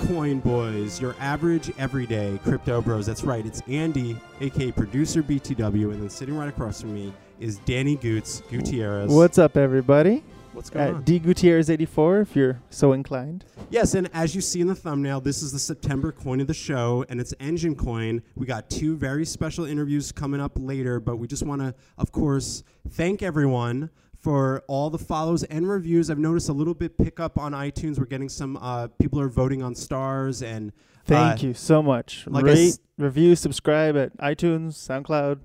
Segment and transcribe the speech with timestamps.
[0.00, 3.06] Coin Boys, your average everyday crypto bros.
[3.06, 7.58] That's right, it's Andy, aka producer BTW, and then sitting right across from me is
[7.60, 9.10] Danny Goots Gutierrez.
[9.10, 10.22] What's up, everybody?
[10.52, 11.02] What's going At on?
[11.02, 13.44] D Gutierrez 84, if you're so inclined.
[13.70, 16.54] yes, and as you see in the thumbnail, this is the September coin of the
[16.54, 18.22] show, and it's Enjin Coin.
[18.36, 22.12] We got two very special interviews coming up later, but we just want to, of
[22.12, 23.90] course, thank everyone
[24.26, 26.10] for all the follows and reviews.
[26.10, 27.96] I've noticed a little bit pick up on iTunes.
[27.96, 30.72] We're getting some uh, people are voting on stars and
[31.04, 32.26] Thank uh, you so much.
[32.26, 35.38] like Rate, s- review, subscribe at iTunes, SoundCloud,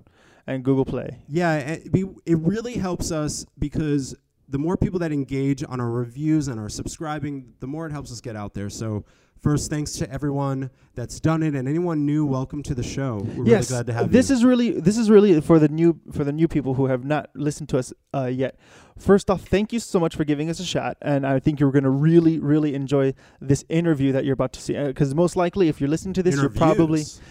[0.48, 1.20] and Google Play.
[1.28, 4.16] Yeah, it, be- it really helps us because
[4.50, 8.12] the more people that engage on our reviews and are subscribing, the more it helps
[8.12, 8.72] us get out there.
[8.72, 9.06] So,
[9.42, 13.18] first, thanks to everyone that's done it, and anyone new, welcome to the show.
[13.36, 14.36] We're yes, really glad to have this you.
[14.36, 17.30] is really this is really for the new for the new people who have not
[17.34, 18.58] listened to us uh, yet.
[18.98, 21.72] First off, thank you so much for giving us a shot, and I think you're
[21.72, 24.74] going to really really enjoy this interview that you're about to see.
[24.82, 27.22] Because most likely, if you're listening to this, you're probably Interviews.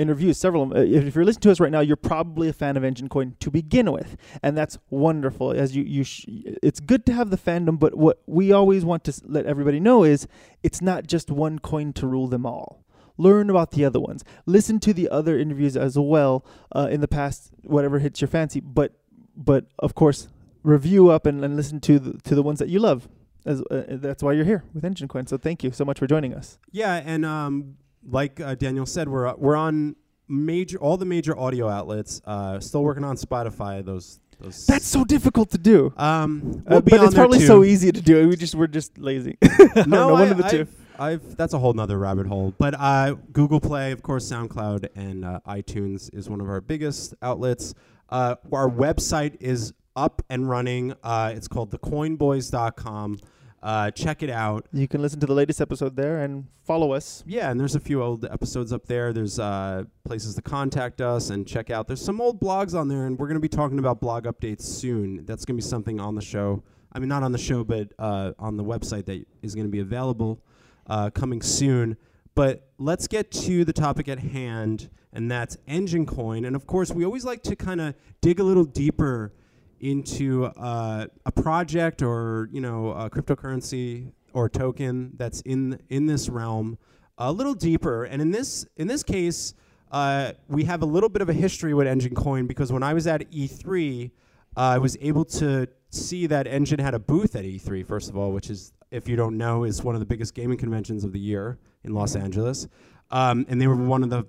[0.00, 0.72] Interviews, several.
[0.74, 3.10] Uh, if, if you're listening to us right now, you're probably a fan of Enjin
[3.10, 5.50] Coin to begin with, and that's wonderful.
[5.50, 6.24] As you, you, sh-
[6.62, 10.04] it's good to have the fandom, but what we always want to let everybody know
[10.04, 10.26] is
[10.62, 12.84] it's not just one coin to rule them all.
[13.18, 14.24] Learn about the other ones.
[14.46, 18.60] Listen to the other interviews as well uh, in the past, whatever hits your fancy.
[18.60, 18.94] But,
[19.36, 20.28] but of course,
[20.62, 23.08] review up and, and listen to the, to the ones that you love.
[23.44, 25.26] As, uh, that's why you're here with Enjin Coin.
[25.26, 26.58] So thank you so much for joining us.
[26.72, 27.76] Yeah, and um,
[28.08, 29.96] like uh, Daniel said, we're uh, we're on
[30.28, 32.20] major all the major audio outlets.
[32.24, 33.84] Uh, still working on Spotify.
[33.84, 34.66] Those those.
[34.66, 35.92] That's so difficult to do.
[35.96, 37.46] um, Uh, we'll but on it's probably too.
[37.46, 38.28] so easy to do.
[38.28, 39.36] We just we're just lazy.
[39.74, 40.60] Don't no, I, one of the two.
[40.60, 42.54] I've, I've that's a whole nother rabbit hole.
[42.58, 47.14] But uh, Google Play, of course, SoundCloud and uh, iTunes is one of our biggest
[47.22, 47.74] outlets.
[48.08, 50.94] Uh, our website is up and running.
[51.02, 53.18] Uh, it's called thecoinboys.com.
[53.62, 54.66] Uh, check it out.
[54.72, 57.22] You can listen to the latest episode there and follow us.
[57.26, 59.12] Yeah, and there's a few old episodes up there.
[59.12, 61.86] There's uh, places to contact us and check out.
[61.86, 64.62] There's some old blogs on there, and we're going to be talking about blog updates
[64.62, 65.26] soon.
[65.26, 66.62] That's going to be something on the show.
[66.92, 69.70] I mean, not on the show, but uh, on the website that is going to
[69.70, 70.42] be available
[70.86, 71.98] uh, coming soon.
[72.34, 76.46] But let's get to the topic at hand, and that's Enjin Coin.
[76.46, 79.34] And of course, we always like to kind of dig a little deeper
[79.80, 86.28] into uh, a project or you know a cryptocurrency or token that's in in this
[86.28, 86.78] realm
[87.18, 88.04] a little deeper.
[88.04, 89.54] And in this in this case,
[89.90, 92.94] uh, we have a little bit of a history with Enjin Coin because when I
[92.94, 94.10] was at E3,
[94.56, 97.86] uh, I was able to see that Enjin had a booth at E3.
[97.86, 100.58] First of all, which is if you don't know, is one of the biggest gaming
[100.58, 102.68] conventions of the year in Los Angeles,
[103.10, 104.26] um, and they were one of the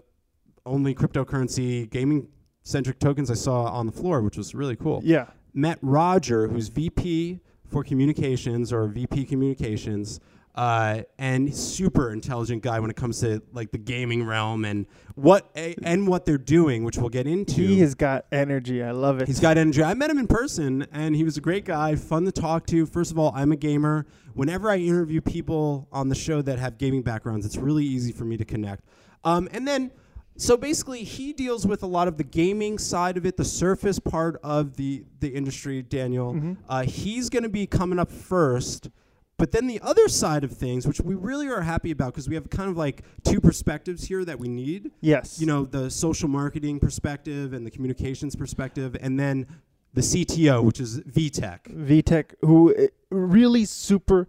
[0.65, 2.27] only cryptocurrency gaming
[2.63, 5.27] centric tokens I saw on the floor, which was really cool Yeah.
[5.53, 10.19] Met Roger, who's VP for communications or VP communications,
[10.55, 14.85] uh, and super intelligent guy when it comes to like the gaming realm and
[15.15, 17.61] what a, and what they're doing, which we'll get into.
[17.61, 18.83] He has got energy.
[18.83, 19.27] I love it.
[19.27, 19.81] He's got energy.
[19.81, 22.85] I met him in person, and he was a great guy, fun to talk to.
[22.85, 24.05] First of all, I'm a gamer.
[24.33, 28.25] Whenever I interview people on the show that have gaming backgrounds, it's really easy for
[28.25, 28.83] me to connect.
[29.23, 29.91] Um, and then,
[30.37, 33.99] so basically, he deals with a lot of the gaming side of it, the surface
[33.99, 35.81] part of the the industry.
[35.81, 36.53] Daniel, Mm-hmm.
[36.69, 38.89] uh, he's going to be coming up first.
[39.37, 42.35] But then the other side of things, which we really are happy about, because we
[42.35, 45.39] have kind of like two perspectives here that we need yes.
[45.41, 49.47] you know the social marketing perspective and the communications perspective and then
[49.95, 54.27] the CTO which is Witek Witek, who uh, really super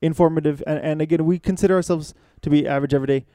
[0.00, 3.26] informative, and, and again, we consider ourselves to be average everyday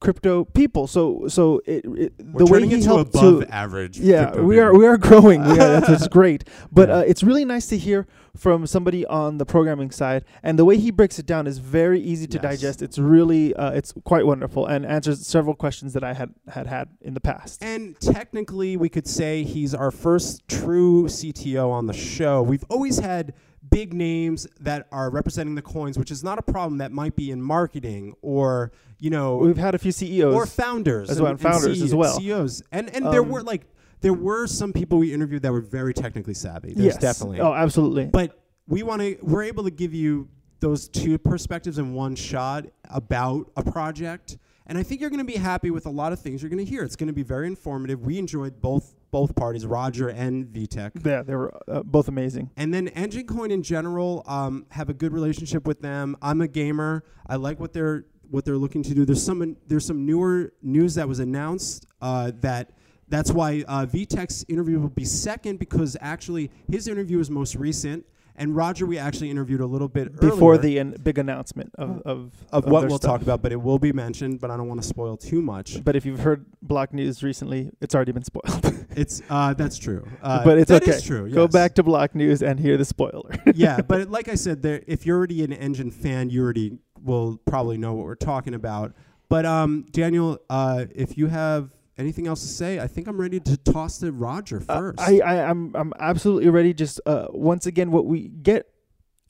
[0.00, 0.86] crypto people.
[0.86, 4.74] So so it, it we're the way he helped above to average yeah we are
[4.76, 6.96] we are growing we are, that's what's great but Yeah.
[6.96, 8.06] uh, it's really nice to hear
[8.36, 11.98] from somebody on the programming side and the way he breaks it down is very
[11.98, 12.42] easy to Yes.
[12.42, 16.66] digest it's really uh, it's quite wonderful and answers several questions that i had had
[16.66, 21.86] had in the past and technically we could say he's our first true CTO on
[21.86, 23.32] the show we've always had
[23.70, 27.30] big names that are representing the coins which is not a problem that might be
[27.30, 31.40] in marketing or you know we've had a few ceos or founders as well, and
[31.40, 32.18] founders as well.
[32.18, 33.66] CEOs and and there Um, were like
[34.00, 36.74] there were some people we interviewed that were very technically savvy.
[36.74, 36.96] There's yes.
[36.98, 37.40] definitely.
[37.40, 38.06] Oh absolutely.
[38.06, 40.28] But we want to we're able to give you
[40.60, 44.38] those two perspectives in one shot about a project.
[44.68, 46.64] And i think you're going to be happy with a lot of things you're going
[46.64, 46.82] to hear.
[46.82, 48.04] It's going to be very informative.
[48.04, 52.50] We enjoyed both both parties roger and Witek yeah they were uh, both amazing.
[52.56, 56.16] And then Enjin Coin in general um, have a good relationship with them.
[56.22, 57.04] I'm a gamer.
[57.26, 59.04] I like what they're what they're looking to do.
[59.04, 62.72] There's some there's some newer news that was announced uh, that
[63.08, 68.04] that's why uh, Witek's interview will be second because actually his interview is most recent
[68.36, 72.02] And Roger, we actually interviewed a little bit before earlier the an- big announcement of
[72.02, 73.12] of, of what we'll stuff.
[73.12, 74.40] talk about, but it will be mentioned.
[74.40, 75.82] But I don't want to spoil too much.
[75.82, 78.72] But if you've heard Block News recently, it's already been spoiled.
[78.96, 80.08] It's uh, that's true.
[80.22, 80.92] Uh, but it's that okay.
[80.92, 81.30] is true.
[81.30, 83.34] Go back to Block News and hear the spoiler.
[83.54, 87.36] yeah, but like I said, there if you're already an Enjin fan, you already will
[87.44, 88.94] probably know what we're talking about.
[89.28, 93.40] But um, Daniel, uh, if you have anything else to say, I think I'm ready
[93.40, 95.00] to toss to Roger Uh, first.
[95.00, 96.74] I, I I'm I'm absolutely ready.
[96.74, 98.68] Just uh, once again, what we get,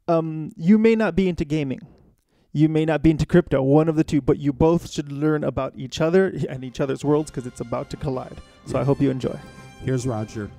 [0.08, 1.80] um, you may not be into gaming,
[2.52, 5.44] you may not be into crypto, one of the two, but you both should learn
[5.44, 8.36] about each other and each other's worlds because it's about to collide.
[8.66, 9.38] So I hope you enjoy.
[9.84, 10.50] Here's Roger.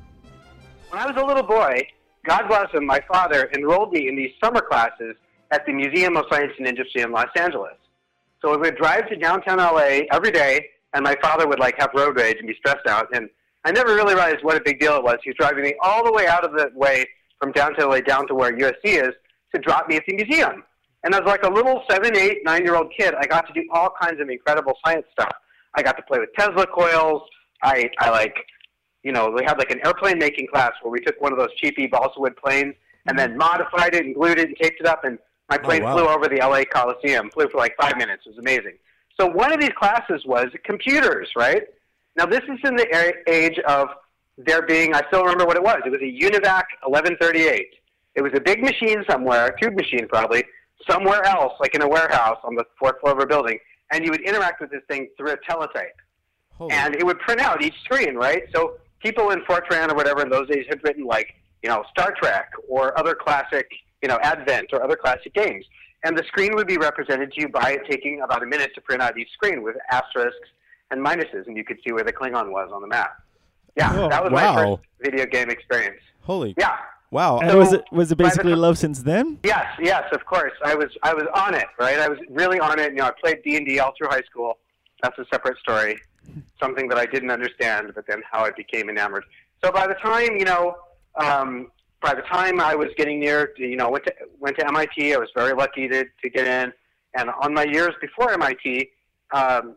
[0.90, 1.82] When I was a little boy,
[2.26, 5.16] God bless him, my father enrolled me in these summer classes
[5.52, 7.74] at the Museum of Science and Industry in Los Angeles.
[8.42, 11.92] So we would drive to downtown LA every day, and my father would like have
[11.94, 13.08] road rage and be stressed out.
[13.14, 13.30] And
[13.66, 15.18] I never really realized what a big deal it was.
[15.24, 17.06] He was driving me all the way out of the way
[17.40, 19.14] from downtown LA down to where USC is
[19.54, 20.64] to drop me at the museum.
[21.04, 23.64] And as like a little seven, eight, nine year old kid, I got to do
[23.72, 25.32] all kinds of incredible science stuff.
[25.76, 27.22] I got to play with Tesla coils.
[27.62, 28.36] I, I like,
[29.04, 31.54] you know, we had like an airplane making class where we took one of those
[31.58, 32.74] cheapy balsa wood planes
[33.06, 33.38] and then mm.
[33.38, 35.04] modified it and glued it and taped it up.
[35.04, 35.96] And my oh, plane wow.
[35.96, 38.24] flew over the LA Coliseum, flew for like five minutes.
[38.26, 38.78] It was amazing.
[39.20, 41.64] So one of these classes was computers, right?
[42.16, 43.90] Now this is in the age of
[44.38, 45.82] there being, I still remember what it was.
[45.86, 47.68] It was a Univac 1138.
[48.16, 50.44] It was a big machine somewhere, a tube machine probably,
[50.90, 53.60] somewhere else, like in a warehouse on the fourth floor of a building,
[53.92, 55.96] and you would interact with this thing through a teletype
[56.58, 58.44] Holy and it would print out each screen, right?
[58.54, 62.14] So people in Fortran or whatever in those days had written like, you know, Star
[62.20, 63.70] Trek or other classic,
[64.02, 65.66] you know, Advent or other classic games.
[66.04, 68.82] And the screen would be represented to you by it taking about a minute to
[68.82, 70.48] print out each screen with asterisks
[70.92, 73.22] and minuses, and you could see where the Klingon was on the map.
[73.76, 74.54] Yeah, Oh, that was wow.
[74.56, 76.00] my first video game experience.
[76.22, 76.78] Holy Yeah.
[77.12, 77.40] wow!
[77.40, 79.40] And was it was it by the basically love since then?
[79.44, 80.54] Yes, yes, of course.
[80.66, 82.00] I was I was on it, right?
[82.00, 82.92] I was really on it.
[82.94, 84.58] You know, I played D and D all through high school.
[85.04, 86.00] That's a separate story.
[86.60, 89.24] Something that I didn't understand, but then how I became enamored.
[89.64, 90.76] So by the time you know,
[91.16, 91.72] um,
[92.08, 95.14] by the time I was getting near, you know, went to went to MIT.
[95.14, 96.72] I was very lucky to to get in.
[97.18, 98.90] And on my years before MIT,
[99.34, 99.76] um,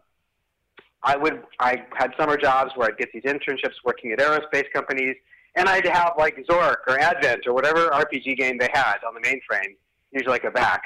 [1.02, 5.16] I would I had summer jobs where I'd get these internships working at aerospace companies,
[5.56, 9.20] and I'd have like Zork or Advent or whatever RPG game they had on the
[9.20, 9.74] mainframe,
[10.12, 10.82] usually like a VAX,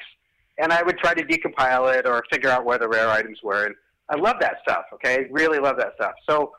[0.56, 3.66] and I would try to decompile it or figure out where the rare items were.
[3.66, 3.74] And
[4.08, 4.84] I love that stuff.
[4.94, 6.14] Okay, really love that stuff.
[6.26, 6.52] So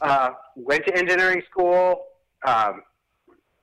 [0.00, 2.04] uh, went to engineering school.
[2.46, 2.80] Um,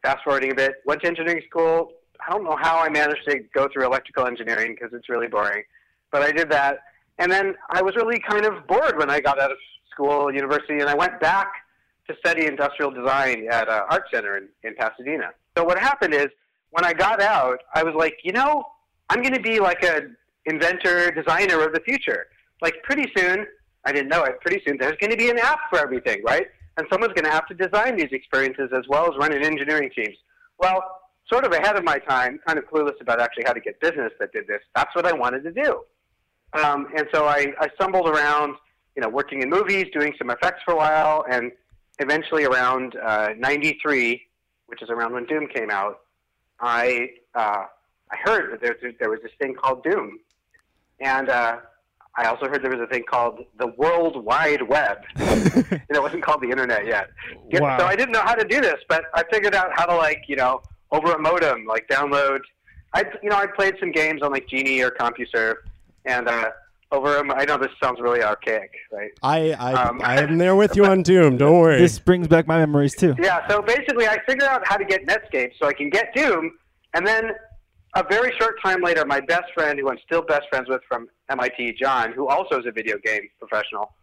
[0.07, 1.91] fast forwarding a bit, went to engineering school.
[2.25, 5.63] I don't know how I managed to go through electrical engineering because it's really boring,
[6.11, 6.79] but I did that.
[7.19, 9.57] And then I was really kind of bored when I got out of
[9.91, 11.51] school, university, and I went back
[12.07, 15.31] to study industrial design at uh, Art Center in, in Pasadena.
[15.57, 16.27] So what happened is
[16.69, 18.63] when I got out, I was like, you know,
[19.09, 20.03] I'm going to be like a
[20.45, 22.27] inventor, designer of the future.
[22.61, 23.45] Like pretty soon,
[23.83, 24.39] I didn't know it.
[24.39, 26.47] Pretty soon, there's going to be an app for everything, right?
[26.77, 30.15] And someone's going to have to design these experiences as well as running engineering teams.
[30.59, 31.01] Well,
[31.31, 34.11] sort of ahead of my time, kind of clueless about actually how to get business
[34.19, 34.61] that did this.
[34.75, 35.81] That's what I wanted to do.
[36.53, 38.55] Um, and so I, I stumbled around,
[38.95, 41.51] you know, working in movies, doing some effects for a while, and
[41.99, 44.21] eventually around uh, 93,
[44.67, 45.99] which is around when Doom came out,
[46.59, 47.65] I, uh,
[48.09, 50.19] I heard that there, there was this thing called Doom.
[50.99, 51.57] And uh,
[52.17, 54.97] I also heard there was a thing called the World Wide Web.
[55.17, 57.09] and it wasn't called the Internet yet.
[57.51, 57.77] Yeah, Wow.
[57.79, 60.23] So I didn't know how to do this, but I figured out how to, like,
[60.27, 62.39] you know, over a modem, like download.
[62.93, 65.55] I, you know, I played some games on like Genie or CompuServe,
[66.05, 66.49] and uh,
[66.91, 67.17] over.
[67.17, 69.11] a- I know this sounds really archaic, right?
[69.21, 71.37] I I, Um, I am there with you on Doom.
[71.37, 71.77] Don't worry.
[71.77, 73.13] This brings back my memories too.
[73.21, 73.45] Yeah.
[73.49, 76.51] So basically, I figured out how to get Netscape so I can get Doom,
[76.93, 77.31] and then
[77.95, 81.07] a very short time later, my best friend, who I'm still best friends with from
[81.29, 83.93] MIT, John, who also is a video game professional,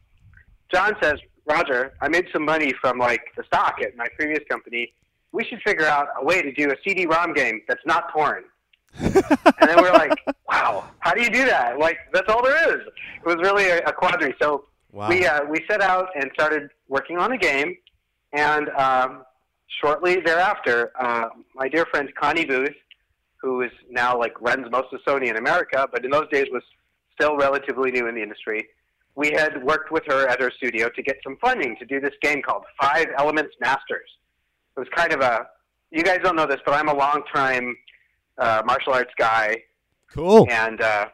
[0.72, 1.14] John says,
[1.46, 4.92] Roger, I made some money from like the stock at my previous company.
[5.32, 8.44] We should figure out a way to do a CD-ROM game that's not porn.
[8.96, 10.12] and then we're like,
[10.48, 11.78] wow, how do you do that?
[11.78, 12.86] Like, that's all there is.
[12.86, 14.34] It was really a, a quandary.
[14.40, 15.08] So Wow.
[15.08, 17.76] we uh, we set out and started working on a game,
[18.32, 19.24] and um,
[19.80, 22.76] shortly thereafter, uh, my dear friend Connie Booth,
[23.44, 26.62] who is now like runs most of Sony in America, but in those days was
[27.12, 28.66] still relatively new in the industry.
[29.16, 32.14] We had worked with her at her studio to get some funding to do this
[32.22, 34.08] game called Five Elements Masters.
[34.76, 35.46] It was kind of a
[35.90, 37.76] you guys don't know this, but I'm a long time
[38.38, 39.58] uh, martial arts guy,
[40.10, 40.48] cool.
[40.50, 41.06] and uh,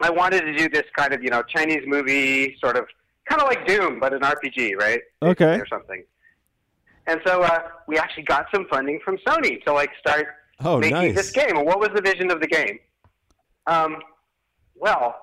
[0.00, 2.86] I wanted to do this kind of you know Chinese movie sort of
[3.28, 5.00] kind of like Doom, but an RPG, right?
[5.22, 5.58] Okay.
[5.58, 6.04] Or something.
[7.06, 10.28] And so uh, we actually got some funding from Sony to like start
[10.64, 11.14] Oh, making nice.
[11.14, 11.56] this game.
[11.56, 12.78] And what was the vision of the game?
[13.66, 13.98] Um,
[14.74, 15.16] well,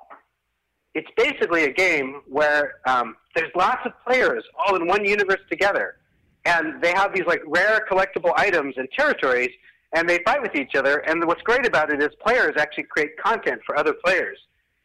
[0.93, 5.97] it's basically a game where um, there's lots of players all in one universe together,
[6.45, 9.51] and they have these like rare collectible items and territories,
[9.93, 10.99] and they fight with each other.
[10.99, 14.37] And what's great about it is players actually create content for other players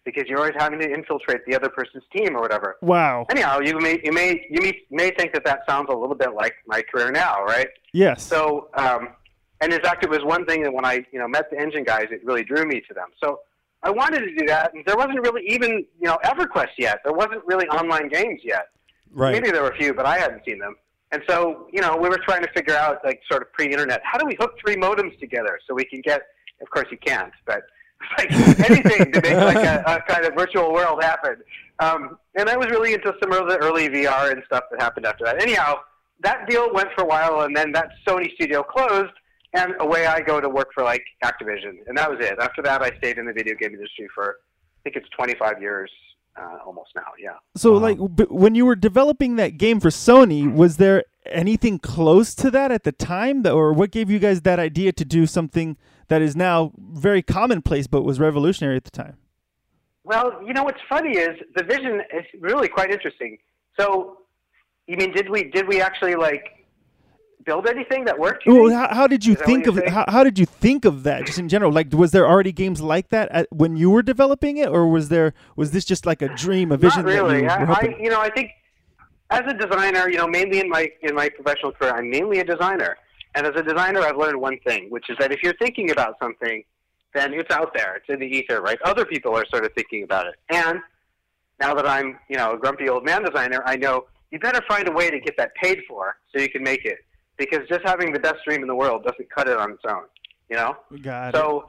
[0.04, 2.76] because you're always having to infiltrate the other person's team or whatever.
[2.80, 3.26] Wow.
[3.30, 6.35] Anyhow, you may you may you may, may think that that sounds a little bit
[6.35, 7.69] like my career now, right?
[7.92, 8.23] Yes.
[8.23, 9.11] So, um,
[9.61, 11.85] and in fact, it was one thing that when I, you know, met the Enjin
[11.85, 13.09] guys, it really drew me to them.
[13.23, 13.40] So
[13.83, 17.00] I wanted to do that, and there wasn't really even, you know, EverQuest yet.
[17.05, 18.69] There wasn't really online games yet.
[19.12, 19.33] Right.
[19.33, 20.76] Maybe there were a few, but I hadn't seen them.
[21.12, 24.19] And so, you know, we were trying to figure out, like, sort of pre-internet, how
[24.19, 26.23] do we hook three modems together so we can get?
[26.62, 27.62] Of course, you can't, but
[28.19, 28.33] like
[28.71, 31.37] anything to make like a, a kind of virtual world happen.
[31.81, 35.07] Um, and I was really into some of the early VR and stuff that happened
[35.07, 35.43] after that.
[35.43, 35.76] Anyhow,
[36.23, 39.12] that deal went for a while, and then that Sony studio closed,
[39.52, 42.38] and away I go to work for like Activision, and that was it.
[42.40, 44.37] After that, I stayed in the video game industry for
[44.78, 45.90] I think it's 25 years,
[46.40, 47.02] uh, almost now.
[47.19, 47.33] Yeah.
[47.54, 47.78] So, Wow.
[47.80, 52.50] like, b- when you were developing that game for Sony, was there anything close to
[52.52, 55.76] that at the time, that, or what gave you guys that idea to do something
[56.09, 59.19] that is now very commonplace but was revolutionary at the time?
[60.04, 63.37] Well, you know what's funny is the vision is really quite interesting.
[63.78, 64.19] So,
[64.87, 66.60] you mean did we did we actually like
[67.50, 68.45] build anything that worked?
[68.47, 71.26] Well, how, how did you Is think of how, how did you think of that
[71.26, 71.73] just in general?
[71.73, 75.09] Like, was there already games like that at, when you were developing it, or was
[75.09, 77.42] there was this just like a dream, a vision Not really.
[77.42, 77.75] that you.
[77.75, 78.50] I, you know, I think
[79.30, 82.45] as a designer, you know, mainly in my in my professional career, I'm mainly a
[82.45, 82.97] designer.
[83.35, 86.16] And as a designer, I've learned one thing, which is that if you're thinking about
[86.21, 86.64] something,
[87.14, 87.97] then it's out there.
[87.97, 88.78] It's in the ether, right?
[88.85, 90.35] Other people are sort of thinking about it.
[90.50, 90.80] And
[91.61, 94.88] now that I'm, you know, a grumpy old man designer, I know you better find
[94.88, 96.99] a way to get that paid for so you can make it.
[97.41, 100.05] Because just having the best dream in the world doesn't cut it on its own,
[100.51, 100.77] you know?
[101.01, 101.39] Got it.
[101.39, 101.65] So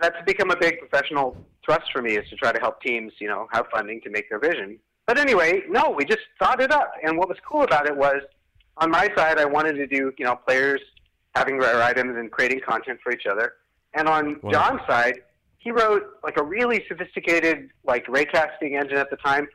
[0.00, 3.26] that's become a big professional thrust for me is to try to help teams, you
[3.26, 4.78] know, have funding to make their vision.
[5.08, 6.92] But anyway, no, we just thought it up.
[7.02, 8.22] And what was cool about it was,
[8.76, 10.80] on my side, I wanted to do, you know, players
[11.34, 13.54] having rare items and creating content for each other.
[13.94, 14.52] And on Wow.
[14.52, 15.16] John's side,
[15.58, 19.48] he wrote like a really sophisticated like raycasting engine at the time.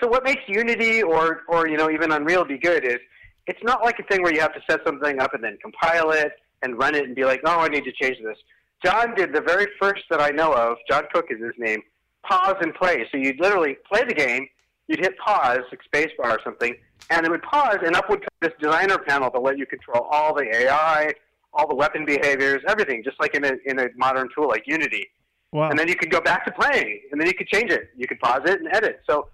[0.00, 3.00] So what makes Unity or or you know even Unreal be good is
[3.48, 6.10] it's not like a thing where you have to set something up and then compile
[6.10, 8.36] it and run it and be like, oh, I need to change this.
[8.84, 10.76] John did the very first that I know of.
[10.88, 11.80] John Cook is his name.
[12.24, 13.06] Pause and play.
[13.10, 14.46] So you'd literally play the game.
[14.86, 16.74] You'd hit pause, like spacebar or something,
[17.10, 20.08] and it would pause, and up would come this designer panel to let you control
[20.10, 21.12] all the AI,
[21.52, 25.06] all the weapon behaviors, everything, just like in a in a modern tool like Unity.
[25.52, 25.68] wow.
[25.68, 27.90] And then you could go back to playing, and then you could change it.
[27.98, 29.00] You could pause it and edit.
[29.08, 29.28] So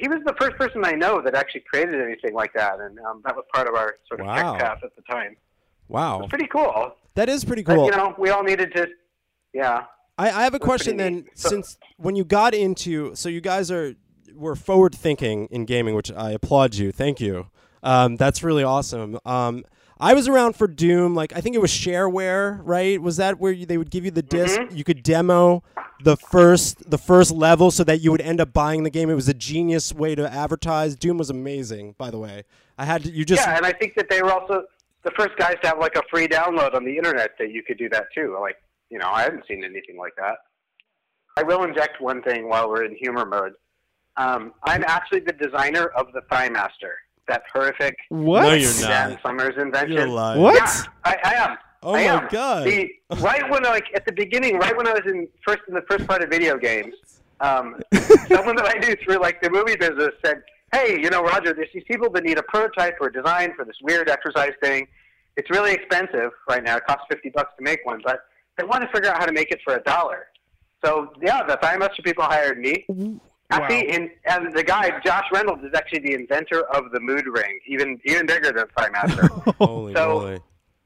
[0.00, 3.20] he was the first person I know that actually created anything like that, and um,
[3.24, 4.52] that was part of our sort of Wow.
[4.52, 5.36] tech path at the time.
[5.88, 6.26] Wow.
[6.28, 6.92] Pretty cool.
[7.14, 7.84] That is pretty But, cool.
[7.86, 8.88] you know, we all needed to,
[9.52, 9.84] yeah.
[10.16, 11.26] I, I have a question then.
[11.34, 13.94] So- since when you got into, so you guys are
[14.34, 16.90] were forward thinking in gaming, which I applaud you.
[16.90, 17.46] Thank you.
[17.84, 19.18] Um, that's really awesome.
[19.24, 19.64] Um,
[20.00, 21.14] I was around for Doom.
[21.14, 23.00] Like I think it was shareware, right?
[23.00, 24.58] Was that where you, they would give you the disk?
[24.60, 24.76] Mhm.
[24.76, 25.62] You could demo
[26.02, 29.08] the first the first level, so that you would end up buying the game.
[29.08, 30.96] It was a genius way to advertise.
[30.96, 32.44] Doom was amazing, by the way.
[32.76, 34.64] I had to, you just yeah, and I think that they were also
[35.04, 37.78] the first guys to have like a free download on the internet that you could
[37.78, 38.36] do that too.
[38.40, 38.56] Like,
[38.90, 40.38] you know, I hadn't seen anything like that.
[41.36, 43.52] I will inject one thing while we're in humor mode.
[44.16, 46.48] Um, I'm actually the designer of the Thigh
[47.28, 48.42] Master, that horrific what?
[48.42, 49.18] No, you're Dan.
[49.22, 49.92] Somers invention.
[49.92, 50.40] You're lying.
[50.40, 50.54] What?
[50.54, 51.56] Yeah, I, I am.
[51.82, 52.28] Oh I my am.
[52.30, 52.66] god.
[52.66, 52.90] The,
[53.20, 56.06] right when like at the beginning, right when I was in first in the first
[56.06, 56.94] part of video games,
[57.40, 57.80] um,
[58.28, 61.68] someone that I knew through like the movie business said, "Hey, you know, Roger, there's
[61.74, 64.86] these people that need a prototype or a design for this weird exercise thing.
[65.36, 66.76] It's really expensive right now.
[66.76, 68.20] It costs fifty bucks to make one, but
[68.56, 70.26] they want to figure out how to make it for a dollar.
[70.84, 72.86] So yeah, the Thigh Master people hired me.
[73.50, 77.60] Actually, and, and the guy Josh Reynolds is actually the inventor of the mood ring,
[77.66, 79.26] even even bigger than Thigh Master.
[79.58, 80.40] Holy So- moly.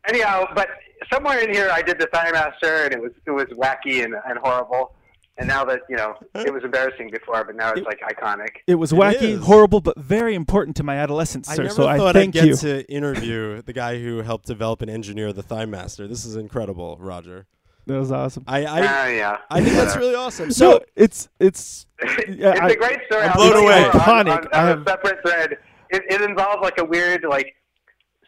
[0.09, 0.69] Anyhow, but
[1.13, 4.15] somewhere in here I did the Thigh Master, and it was it was wacky and,
[4.27, 4.95] and horrible.
[5.41, 8.49] And now that you know, it was embarrassing before, but now it's like iconic.
[8.67, 9.45] It was wacky, is.
[9.45, 11.63] horrible, but very important to my adolescence, I sir.
[11.65, 12.57] never so I thought thank I'd get you.
[12.57, 16.09] to interview the guy who helped develop and engineer the Thigh Master.
[16.09, 17.47] This is incredible, Roger.
[17.89, 18.45] That was awesome.
[18.47, 19.37] I I, Ah, yeah.
[19.51, 20.51] I think that's really awesome.
[20.53, 23.25] So So it's it's it's Yeah, I- a great story.
[23.25, 23.81] I'm I'll blown away.
[23.83, 24.39] more on- Iconic.
[24.39, 25.53] On, on, I a have- separate thread.
[25.91, 27.55] It, it involves like a weird like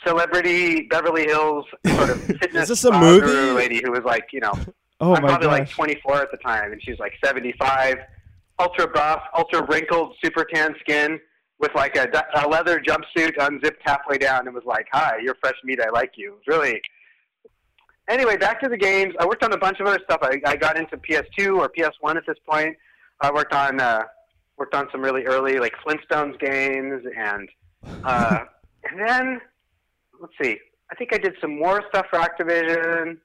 [0.07, 3.26] celebrity Beverly Hills sort of fitness this a movie?
[3.26, 4.52] guru lady who was like you know
[5.00, 7.97] oh I'm my probably like 24 at the time, and she's like 75,
[8.59, 11.19] ultra buff, ultra wrinkled, super tan skin,
[11.59, 12.09] with like a,
[12.43, 15.81] a leather jumpsuit unzipped halfway down, and was like, "Hi, you're fresh meat.
[15.83, 16.81] I like you." It was really,
[18.09, 19.14] anyway, back to the games.
[19.19, 20.21] I worked on a bunch of other stuff.
[20.23, 22.76] I, I got into PS2 or PS1 at this point.
[23.21, 24.04] I worked on uh,
[24.57, 27.49] worked on some really early like Flintstones games, and
[28.04, 28.40] uh,
[28.90, 29.40] and then
[30.21, 30.59] let's see.
[30.90, 33.19] I think I did some more stuff for Activision.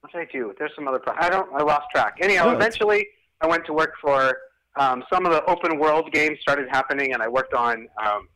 [0.00, 0.54] What did I do?
[0.58, 0.98] There's some other.
[0.98, 1.52] Pro- I don't.
[1.54, 2.18] I lost track.
[2.20, 3.06] Anyhow, Oh, eventually
[3.40, 4.36] I went to work for
[4.76, 8.28] um, some of the open world games started happening, and I worked on um,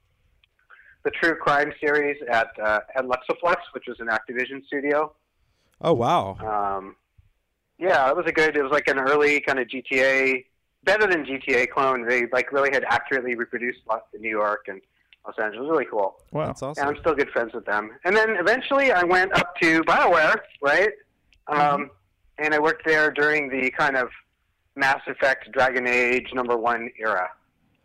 [1.04, 5.12] the True Crime series at uh, at Luxoflux, which was an Activision studio.
[5.80, 6.37] Oh wow.
[6.78, 6.97] Um,
[7.78, 8.56] yeah, it was a good.
[8.56, 10.44] It was like an early kind of GTA,
[10.85, 12.06] better than GTA clone.
[12.06, 14.80] They like really had accurately reproduced Los- New York and
[15.26, 15.58] Los Angeles.
[15.58, 16.16] It was really cool.
[16.32, 16.47] Wow.
[16.47, 16.87] That's awesome.
[16.88, 16.97] And.
[16.97, 17.90] I'm still good friends with them.
[18.04, 20.90] And then eventually I went up to BioWare, right?
[21.47, 21.90] Um,
[22.38, 24.08] and I worked there during the kind of
[24.76, 27.28] Mass Effect, Dragon Age, number one era.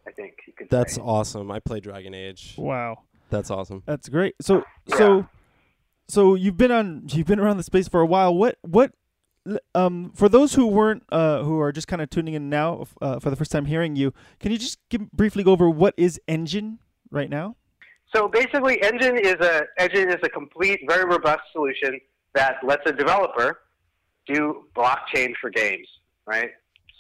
[0.08, 1.02] I think you could That's say.
[1.02, 1.50] awesome.
[1.52, 2.56] I play Dragon Age.
[2.58, 3.04] Wow.
[3.30, 3.84] That's awesome.
[3.86, 4.36] That's great.
[4.42, 4.98] So Yeah.
[4.98, 5.30] so
[6.14, 8.36] so you've been on you've been around the space for a while.
[8.36, 8.92] What what
[9.74, 13.20] um for those who weren't uh who are just kind of tuning in now uh,
[13.20, 16.22] for the first time hearing you, can you just give, briefly go over what is
[16.28, 16.78] Enjin
[17.10, 17.56] right now?
[18.16, 22.00] So basically, Enjin is a Enjin is a complete, very robust solution
[22.36, 23.62] that lets a developer
[24.28, 25.88] do blockchain for games,
[26.28, 26.52] right?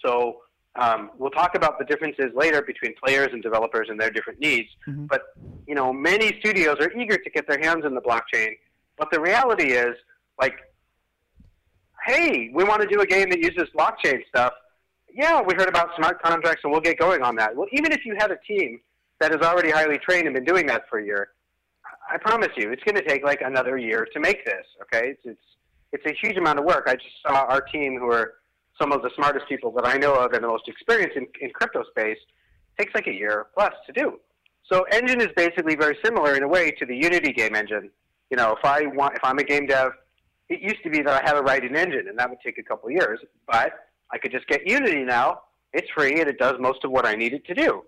[0.04, 0.42] So
[0.76, 4.70] um, we'll talk about the differences later between players and developers and their different needs.
[4.88, 5.08] Mhm.
[5.08, 5.22] But
[5.68, 8.58] you know, many studios are eager to get their hands on the blockchain.
[8.98, 9.96] But the reality is,
[10.40, 10.56] like,
[12.06, 14.54] hey, we want to do a game that uses blockchain stuff.
[15.12, 17.56] Yeah, we heard about smart contracts, and we'll get going on that.
[17.56, 18.80] Well, even if you have a team
[19.20, 21.30] that is already highly trained and been doing that for a year,
[22.12, 24.66] I promise you, it's going to take like another year to make this.
[24.82, 25.42] Okay, it's it's
[25.92, 26.86] it's a huge amount of work.
[26.88, 28.34] I just saw our team, who are
[28.80, 31.52] some of the smartest people that I know of and the most experienced in, in
[31.52, 32.18] crypto space,
[32.80, 34.20] takes like a year plus to do.
[34.72, 37.92] So Enjin is basically very similar in a way to the Unity game engine.
[38.34, 39.92] You know, if I want, if I'm a game dev,
[40.50, 42.58] it used to be that I had to write an engine, and that would take
[42.58, 43.20] a couple of years.
[43.46, 43.74] But
[44.12, 45.42] I could just get Unity now.
[45.72, 47.84] It's free, and it does most of what I need it to do,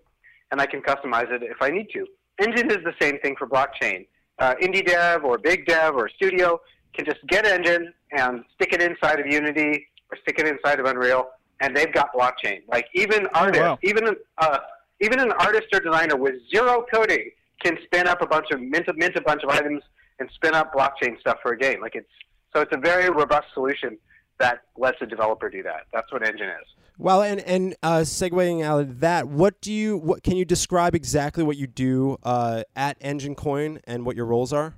[0.51, 2.05] and I can customize it if I need to.
[2.39, 4.05] Enjin is the same thing for blockchain.
[4.38, 6.62] Uh, indie dev or big dev or studio
[6.93, 10.86] can just get Enjin and stick it inside of Unity or stick it inside of
[10.86, 11.29] Unreal,
[11.60, 12.62] and they've got blockchain.
[12.67, 13.79] Like even artists, wow.
[13.81, 14.60] even an, uh,
[15.01, 17.31] even an artist or designer with zero coding
[17.63, 19.81] can spin up a bunch of mint, mint a bunch of items
[20.19, 21.82] and spin up blockchain stuff for a game.
[21.82, 22.10] Like it's
[22.54, 23.97] so it's a very robust solution
[24.39, 25.88] that lets a developer do that.
[25.93, 26.67] That's what Enjin is.
[26.97, 30.95] Well, and and uh, segueing out of that, what do you what can you describe
[30.95, 34.75] exactly what you do uh, at Enjin Coin and what your roles are?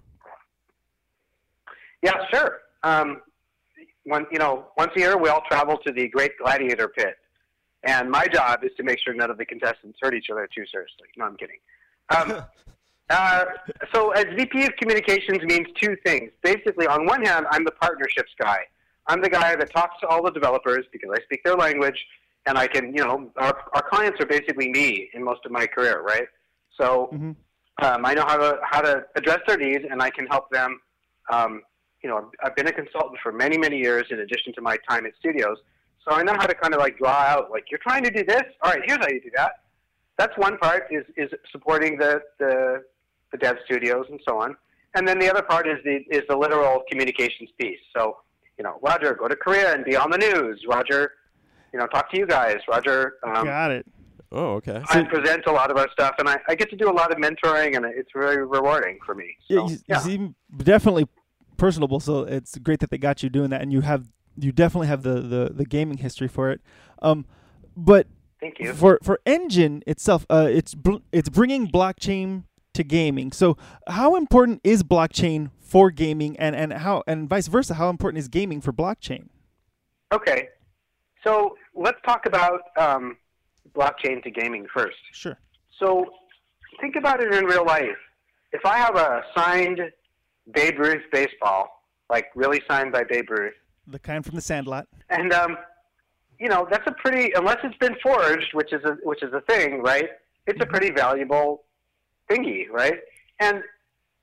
[2.01, 2.59] Yeah, sure.
[2.83, 3.21] Um,
[4.05, 7.15] one, you know, once a year we all travel to the Great Gladiator Pit,
[7.83, 10.65] and my job is to make sure none of the contestants hurt each other too
[10.71, 11.07] seriously.
[11.17, 11.57] No, I'm kidding.
[12.09, 12.43] Um,
[13.09, 13.45] uh,
[13.93, 16.31] so, as VP of Communications means two things.
[16.43, 18.59] Basically, on one hand, I'm the partnerships guy.
[19.07, 22.05] I'm the guy that talks to all the developers because I speak their language,
[22.45, 25.65] and I can, you know, our, our clients are basically me in most of my
[25.65, 26.27] career, right?
[26.77, 27.35] So, Mhm.
[27.81, 30.81] um, I know how to how to address their needs, and I can help them.
[31.29, 31.63] Um,
[32.03, 35.05] you know, I've been a consultant for many, many years in addition to my time
[35.05, 35.57] at studios.
[36.07, 38.23] So I know how to kind of like draw out, like, you're trying to do
[38.23, 38.43] this?
[38.61, 39.63] All right, here's how you do that.
[40.17, 42.83] That's one part is, is supporting the, the,
[43.31, 44.55] the dev studios and so on.
[44.95, 47.79] And then the other part is the, is the literal communications piece.
[47.95, 48.17] So,
[48.57, 50.63] you know, Roger, go to Korea and be on the news.
[50.67, 51.11] Roger,
[51.73, 52.57] you know, talk to you guys.
[52.67, 53.85] Roger, um, Got it.
[54.31, 54.81] Oh, okay.
[54.89, 57.11] I present a lot of our stuff, and I, I get to do a lot
[57.11, 59.37] of mentoring, and it's very rewarding for me.
[59.47, 59.95] Yeah, So, you, yeah.
[59.95, 61.07] you seem definitely
[61.55, 64.87] personable, so it's great that they got you doing that, and you have you definitely
[64.87, 66.61] have the the, the gaming history for it.
[67.01, 67.25] Um,
[67.75, 68.07] but
[68.41, 68.73] Thank you.
[68.73, 72.43] for for Enjin itself, uh, it's bl- it's bringing blockchain
[72.77, 73.31] to gaming.
[73.31, 77.73] So how important is blockchain for gaming, and and how and vice versa?
[77.75, 79.27] How important is gaming for blockchain?
[80.13, 80.47] Okay,
[81.23, 83.17] so let's talk about um,
[83.73, 84.95] blockchain to gaming first.
[85.11, 85.37] Sure.
[85.79, 86.05] So
[86.79, 87.97] think about it in real life.
[88.53, 89.81] If I have a signed
[90.53, 93.53] Babe Ruth baseball, like really signed by Babe Ruth,
[93.87, 94.87] The kind from the Sandlot.
[95.09, 95.57] and um,
[96.39, 99.41] you know that's a pretty unless it's been forged, which is a which is a
[99.41, 100.07] thing, right?
[100.45, 101.63] It's a pretty valuable
[102.29, 102.99] thingy, right?
[103.39, 103.63] And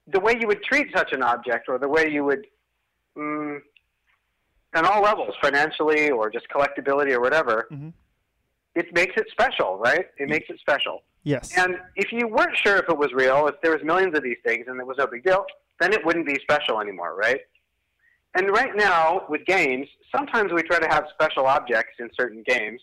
[0.07, 2.47] the way you would treat such an object, or the way you would,
[3.17, 3.61] mm,
[4.75, 7.93] on all levels, financially or just collectability or whatever, Mhm.
[8.75, 10.09] it makes it special, right?
[10.19, 11.05] It makes it special.
[11.23, 11.57] Yes.
[11.57, 14.37] And if you weren't sure if it was real, if there was millions of these
[14.45, 15.47] things and it was no big deal,
[15.81, 17.40] then it wouldn't be special anymore, right?
[18.35, 22.83] And right now with games, sometimes we try to have special objects in certain games,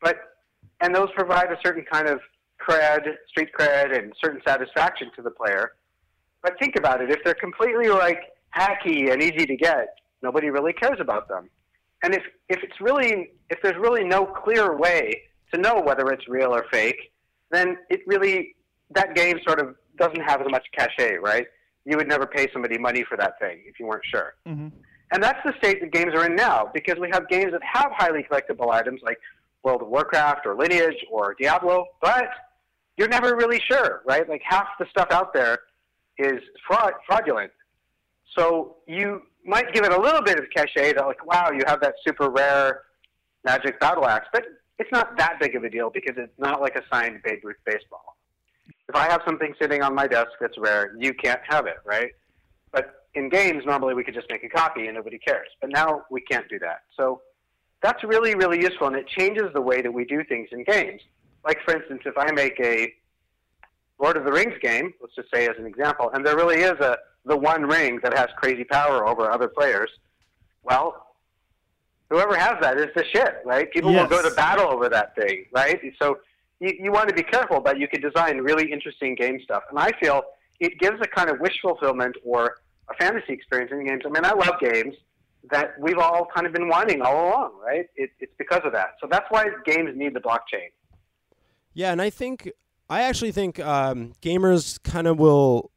[0.00, 0.16] but
[0.80, 2.20] and those provide a certain kind of
[2.60, 5.72] cred, street cred, and certain satisfaction to the player.
[6.42, 8.20] But think about it: if they're completely like
[8.56, 11.48] hacky and easy to get, nobody really cares about them.
[12.02, 16.28] And if if it's really if there's really no clear way to know whether it's
[16.28, 17.12] real or fake,
[17.50, 18.54] then it really
[18.90, 21.46] that game sort of doesn't have as much cachet, right?
[21.84, 24.34] You would never pay somebody money for that thing if you weren't sure.
[24.46, 24.72] Mhm.
[25.12, 27.92] And that's the state that games are in now because we have games that have
[27.92, 29.18] highly collectible items like
[29.62, 32.28] World of Warcraft or Lineage or Diablo, but
[32.96, 34.28] you're never really sure, right?
[34.28, 35.58] Like half the stuff out there
[36.18, 37.52] is fraud, fraudulent.
[38.36, 41.80] So you might give it a little bit of cachet that, like, wow, you have
[41.80, 42.82] that super rare
[43.44, 44.44] Magic Battle Axe, but
[44.78, 47.56] it's not that big of a deal because it's not like a signed Babe Ruth
[47.64, 48.16] baseball.
[48.88, 52.10] If I have something sitting on my desk that's rare, you can't have it, right?
[52.72, 55.48] But in games, normally we could just make a copy and nobody cares.
[55.60, 56.82] But now we can't do that.
[56.96, 57.22] So
[57.82, 61.00] that's really, really useful, and it changes the way that we do things in games.
[61.46, 62.92] Like, for instance, if I make a
[64.00, 66.78] Lord of the Rings game, let's just say as an example, and there really is
[66.80, 69.90] a the one ring that has crazy power over other players,
[70.62, 71.06] well,
[72.08, 73.70] whoever has that is the shit, right?
[73.72, 75.80] People will go to battle over that thing, right?
[76.00, 76.18] So
[76.60, 79.64] you, you want to be careful, but you can design really interesting game stuff.
[79.70, 80.22] And I feel
[80.60, 84.02] it gives a kind of wish fulfillment or a fantasy experience in games.
[84.06, 84.94] I mean, I love games
[85.50, 87.86] that we've all kind of been wanting all along, right?
[87.96, 88.94] It, it's because of that.
[89.00, 90.70] So that's why games need the blockchain.
[91.76, 92.50] Yeah, and I think
[92.88, 95.70] I actually think um, gamers kind of will.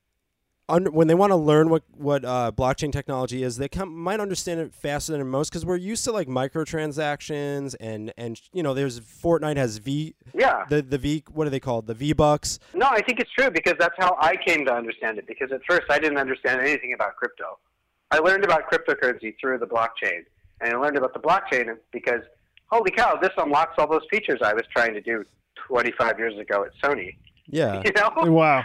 [0.70, 4.20] Under, when they want to learn what what uh, blockchain technology is, they come, might
[4.22, 8.74] understand it faster than most because we're used to like microtransactions and and you know
[8.74, 10.66] there's Fortnite has V Yeah.
[10.70, 13.50] the the V what are they called the V Bucks No, I think it's true
[13.50, 15.28] because that's how I came to understand it.
[15.28, 17.58] Because at first I didn't understand anything about crypto.
[18.12, 20.24] I learned about cryptocurrency through the blockchain,
[20.62, 22.22] and I learned about the blockchain because
[22.68, 25.26] holy cow, this unlocks all those features I was trying to do
[25.68, 27.16] 25 years ago at Sony.
[27.48, 28.64] yeah You know, Wow.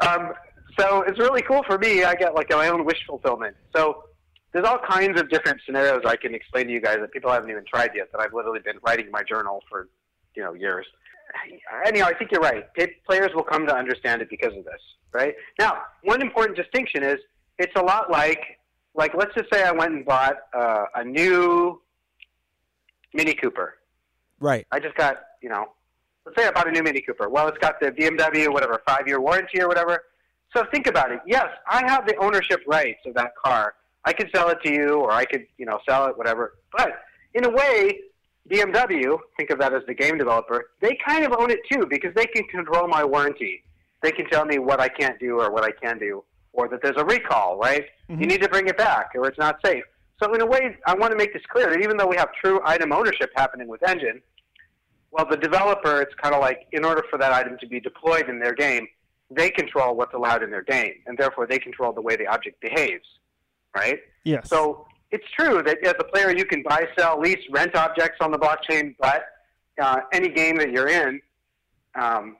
[0.00, 0.32] um,
[0.78, 2.04] so it's really cool for me.
[2.04, 3.56] I get like my own wish fulfillment.
[3.74, 4.04] So
[4.52, 7.50] there's all kinds of different scenarios I can explain to you guys that people haven't
[7.50, 8.10] even tried yet.
[8.12, 9.88] That I've literally been writing my journal for
[10.34, 10.86] you know years.
[11.86, 12.66] Anyhow, I think you're right.
[12.76, 14.80] It, players will come to understand it because of this,
[15.12, 15.34] right?
[15.58, 17.16] Now, one important distinction is
[17.58, 18.40] it's a lot like
[18.94, 21.80] like let's just say I went and bought uh, a new
[23.14, 23.74] Mini Cooper.
[24.40, 25.66] right I just got, you know,
[26.26, 27.28] let's say I bought a new Mini Cooper.
[27.28, 30.02] Well, it's got the BMW, whatever, five year warranty or whatever.
[30.54, 31.20] So think about it.
[31.26, 33.74] Yes, I have the ownership rights of that car.
[34.04, 36.54] I could sell it to you or I could, you know, sell it, whatever.
[36.76, 37.00] But
[37.34, 38.00] in a way,
[38.48, 42.14] BMW, think of that as the game developer, they kind of own it too because
[42.14, 43.62] they can control my warranty.
[44.02, 46.80] They can tell me what I can't do or what I can do, or that
[46.82, 47.86] there's a recall, right?
[48.08, 48.24] You mm-hmm.
[48.26, 49.84] need to bring it back or it's not safe.
[50.22, 52.28] So in a way, I want to make this clear that even though we have
[52.42, 54.22] true item ownership happening with Enjin,
[55.16, 58.28] well, the developer, it's kind of like in order for that item to be deployed
[58.28, 58.86] in their game,
[59.30, 62.60] they control what's allowed in their game, and therefore they control the way the object
[62.60, 63.06] behaves,
[63.74, 64.00] right?
[64.24, 64.48] Yes.
[64.48, 68.30] So it's true that as a player you can buy, sell, lease, rent objects on
[68.30, 69.24] the blockchain, but
[69.80, 71.20] uh, any game that you're in,
[71.94, 72.36] um,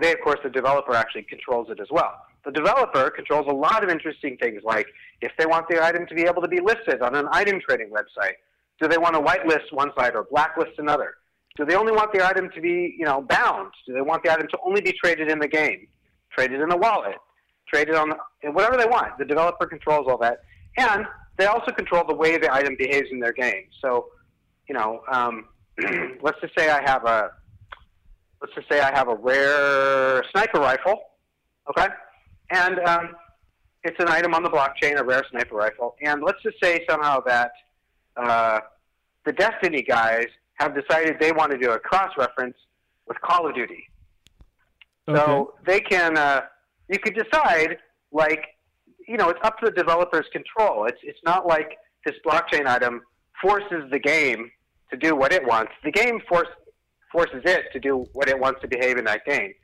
[0.00, 2.14] they, of course, the developer actually controls it as well.
[2.44, 4.86] The developer controls a lot of interesting things, like
[5.20, 7.90] if they want the item to be able to be listed on an item trading
[7.90, 8.34] website,
[8.80, 11.16] do they want to whitelist one site or blacklist another?
[11.58, 13.72] Do they only want the item to be, you know, bound?
[13.84, 15.88] Do they want the item to only be traded in the game,
[16.30, 17.16] traded in the wallet,
[17.66, 19.18] traded on the, whatever they want?
[19.18, 20.42] The developer controls all that,
[20.76, 21.04] and
[21.36, 23.64] they also control the way the item behaves in their game.
[23.82, 24.06] So,
[24.68, 25.46] you know, um,
[26.22, 27.32] let's just say I have a,
[28.40, 31.00] let's just say I have a rare sniper rifle,
[31.70, 31.88] okay,
[32.50, 33.16] and um,
[33.82, 37.20] it's an item on the blockchain, a rare sniper rifle, and let's just say somehow
[37.26, 37.50] that
[38.16, 38.60] uh,
[39.26, 42.56] the Destiny guys have decided they want to do a cross reference
[43.06, 43.88] with Call of Duty.
[45.08, 46.42] So they can, uh,
[46.88, 47.78] you could decide,
[48.12, 48.44] like,
[49.06, 50.84] you know, it's up to the developer's control.
[50.84, 53.00] It's it's not like this blockchain item
[53.40, 54.50] forces the game
[54.90, 55.72] to do what it wants.
[55.82, 56.48] The game force,
[57.10, 59.54] forces it to do what it wants to behave in that game.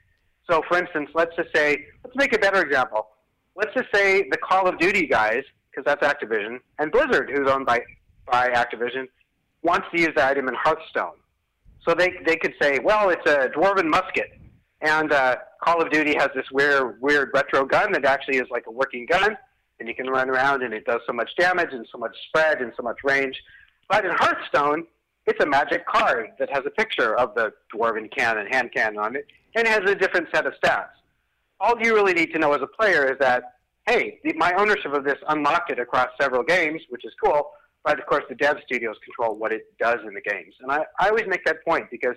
[0.51, 3.09] So, for instance, let's just say, let's make a better example.
[3.55, 7.67] Let's just say the Call of Duty guys, because that's Activision, and Blizzard, who's owned
[7.67, 7.81] by
[8.27, 9.07] by Activision,
[9.65, 11.17] wants to use the item in Hearthstone.
[11.87, 14.31] So they they could say, well, it's a dwarven musket,
[14.81, 18.65] and uh, Call of Duty has this weird weird retro gun that actually is like
[18.67, 19.37] a working gun,
[19.81, 22.61] and you can run around and it does so much damage and so much spread
[22.63, 23.37] and so much range.
[23.89, 24.87] But in Hearthstone,
[25.27, 29.17] it's a magic card that has a picture of the dwarven cannon, hand cannon on
[29.17, 30.89] it, and has a different set of stats.
[31.61, 33.55] All you really need to know as a player is that,
[33.87, 37.53] hey, my ownership of this unlocked it across several games, which is cool.
[37.85, 40.85] But of course, the dev studios control what it does in the games, and I,
[40.99, 42.17] I always make that point because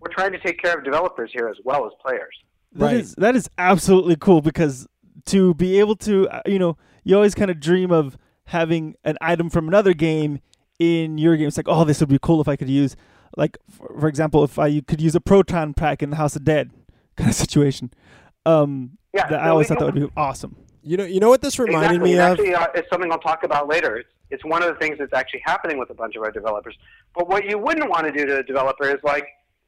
[0.00, 2.34] we're trying to take care of developers here as well as players.
[2.72, 2.96] That Right.
[2.96, 4.86] is that is absolutely cool because
[5.26, 9.16] to be able to uh, you know you always kind of dream of having an
[9.20, 10.40] item from another game
[10.78, 11.48] in your game.
[11.48, 12.96] It's like, oh, this would be cool if I could use,
[13.36, 16.34] like, for, for example, if I you could use a proton pack in the House
[16.36, 16.70] of Dead
[17.16, 17.92] kind of situation.
[18.46, 20.56] Um, Yeah, that I always thought that would be awesome.
[20.82, 22.10] You know, you know what this reminded exactly.
[22.10, 22.38] me and of?
[22.38, 23.96] Actually, uh, it's something I'll talk about later.
[23.96, 26.76] It's, it's one of the things that's actually happening with a bunch of our developers.
[27.14, 29.26] But what you wouldn't want to do to a developer is like,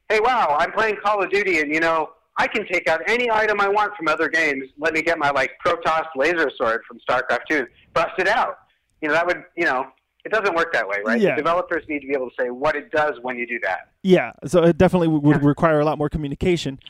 [0.09, 3.31] hey, wow, I'm playing Call of Duty, and you know, I can take out any
[3.31, 4.65] item I want from other games.
[4.79, 8.59] Let me get my like Protoss laser sword from StarCraft 2, bust it out.
[9.01, 9.87] You know, that would, you know,
[10.25, 11.21] it doesn't work that way, right?
[11.21, 11.31] Yeah.
[11.31, 13.91] The developers need to be able to say what it does when you do that.
[14.03, 16.81] Yeah, so it definitely would require a lot more communication,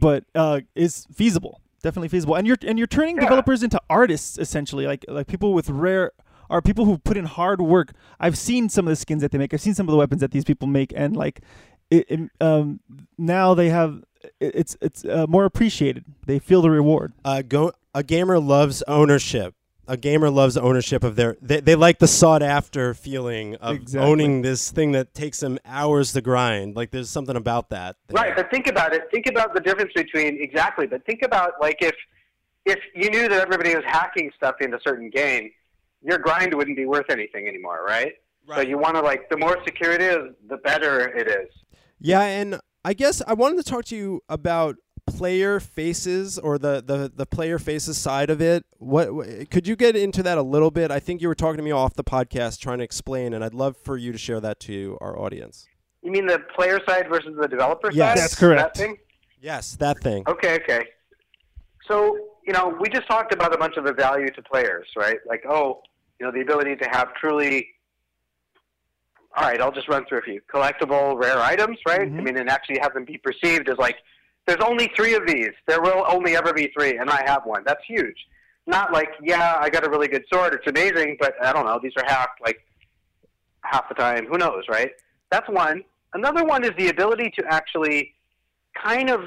[0.00, 1.60] but uh, is feasible.
[1.82, 2.36] Definitely feasible.
[2.36, 3.24] And you're and you're turning Yeah.
[3.24, 6.12] developers into artists essentially, like like people with rare
[6.50, 7.92] are people who put in hard work.
[8.20, 9.52] I've seen some of the skins that they make.
[9.54, 11.40] I've seen some of the weapons that these people make, and like
[11.90, 12.80] it, it, um,
[13.18, 14.02] now they have
[14.40, 16.04] it, it's it's uh, more appreciated.
[16.26, 17.12] They feel the reward.
[17.24, 19.54] uh, go, a gamer loves ownership.
[19.86, 21.36] A gamer loves ownership of their.
[21.42, 24.10] They, they like the sought after feeling of Exactly.
[24.10, 26.74] owning this thing that takes them hours to grind.
[26.74, 27.96] Like there's something about that.
[28.10, 29.02] Right, but think about it.
[29.12, 30.86] Think about the difference between exactly.
[30.86, 31.94] But think about like if
[32.64, 35.50] if you knew that everybody was hacking stuff into a certain game,
[36.04, 38.12] your grind wouldn't be worth anything anymore, right?
[38.54, 41.48] So you want to like the more secure it is, the better it is.
[41.98, 46.82] Yeah, and I guess I wanted to talk to you about player faces or the,
[46.84, 48.64] the, the player faces side of it.
[48.78, 49.08] What
[49.50, 50.90] could you get into that a little bit?
[50.90, 53.54] I think you were talking to me off the podcast trying to explain, and I'd
[53.54, 55.66] love for you to share that to our audience.
[56.02, 58.10] You mean the player side versus the developer Yes.
[58.18, 58.22] side?
[58.22, 58.60] That's correct.
[58.60, 58.96] That thing?
[59.40, 60.24] Yes, that thing.
[60.26, 60.84] Okay, okay.
[61.88, 65.18] So, you know, we just talked about a bunch of the value to players, right?
[65.26, 65.80] Like, oh,
[66.24, 67.68] you know, the ability to have truly.
[69.36, 72.02] All right, I'll just run through a few collectible, rare items, right?
[72.02, 72.18] Mm-hmm.
[72.18, 73.96] I mean, and actually have them be perceived as like,
[74.46, 75.50] there's only three of these.
[75.66, 77.62] There will only ever be three, and I have one.
[77.66, 78.16] That's huge.
[78.66, 80.54] Not like, yeah, I got a really good sword.
[80.54, 81.78] It's amazing, but I don't know.
[81.82, 82.58] These are half like
[83.62, 84.26] half the time.
[84.26, 84.92] Who knows, right?
[85.30, 85.82] That's one.
[86.14, 88.14] Another one is the ability to actually
[88.82, 89.20] kind of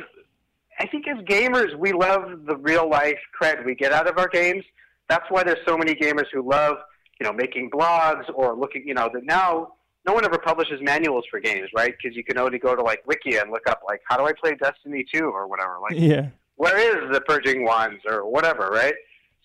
[0.80, 4.28] I think as gamers, we love the real life cred we get out of our
[4.28, 4.64] games.
[5.10, 6.78] That's why there's so many gamers who love,
[7.20, 9.74] you know, making blogs or looking, you know, that now
[10.06, 11.94] no one ever publishes manuals for games, right?
[12.02, 14.34] Because you can only go to like Wikia and look up like, how do I
[14.34, 15.78] play Destiny 2 or whatever.
[15.82, 16.30] Like, Yeah.
[16.56, 18.96] where is the purging wands or whatever, right?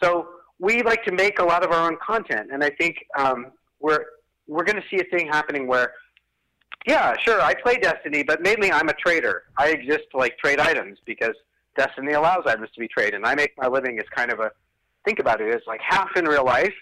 [0.03, 3.46] So we like to make a lot of our own content, and I think um,
[3.81, 4.05] we're
[4.48, 5.92] we're going to see a thing happening where,
[6.87, 9.44] yeah, sure, I play Destiny, but mainly I'm a trader.
[9.57, 11.35] I exist to like trade items because
[11.77, 14.51] Destiny allows items to be traded, and I make my living as kind of a
[15.05, 16.75] think about it as like half in real life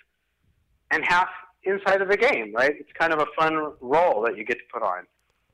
[0.90, 1.28] and half
[1.64, 2.74] inside of the game, right?
[2.78, 5.06] It's kind of a fun role that you get to put on.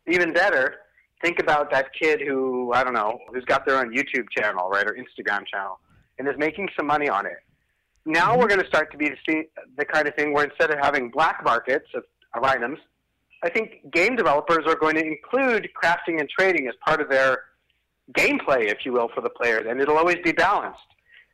[0.07, 0.77] Even better,
[1.23, 4.87] think about that kid who I don't know who's got their own YouTube channel, right,
[4.87, 5.81] or Instagram channel,
[6.19, 7.39] and is making some money on it.
[8.05, 9.45] Now we're going to start to be the,
[9.77, 12.79] the kind of thing where instead of having black markets of, of items,
[13.43, 17.43] I think game developers are going to include crafting and trading as part of their
[18.13, 20.79] gameplay, if you will, for the players, and it'll always be balanced.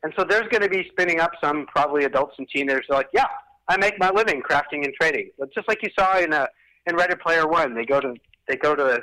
[0.03, 3.27] And so there's going to be spinning up some probably adults and teenagers like, yeah,
[3.69, 5.31] I make my living crafting and trading.
[5.39, 6.47] But just like you saw in uh
[6.87, 8.15] in Ready Player One, they go to
[8.49, 9.03] they go to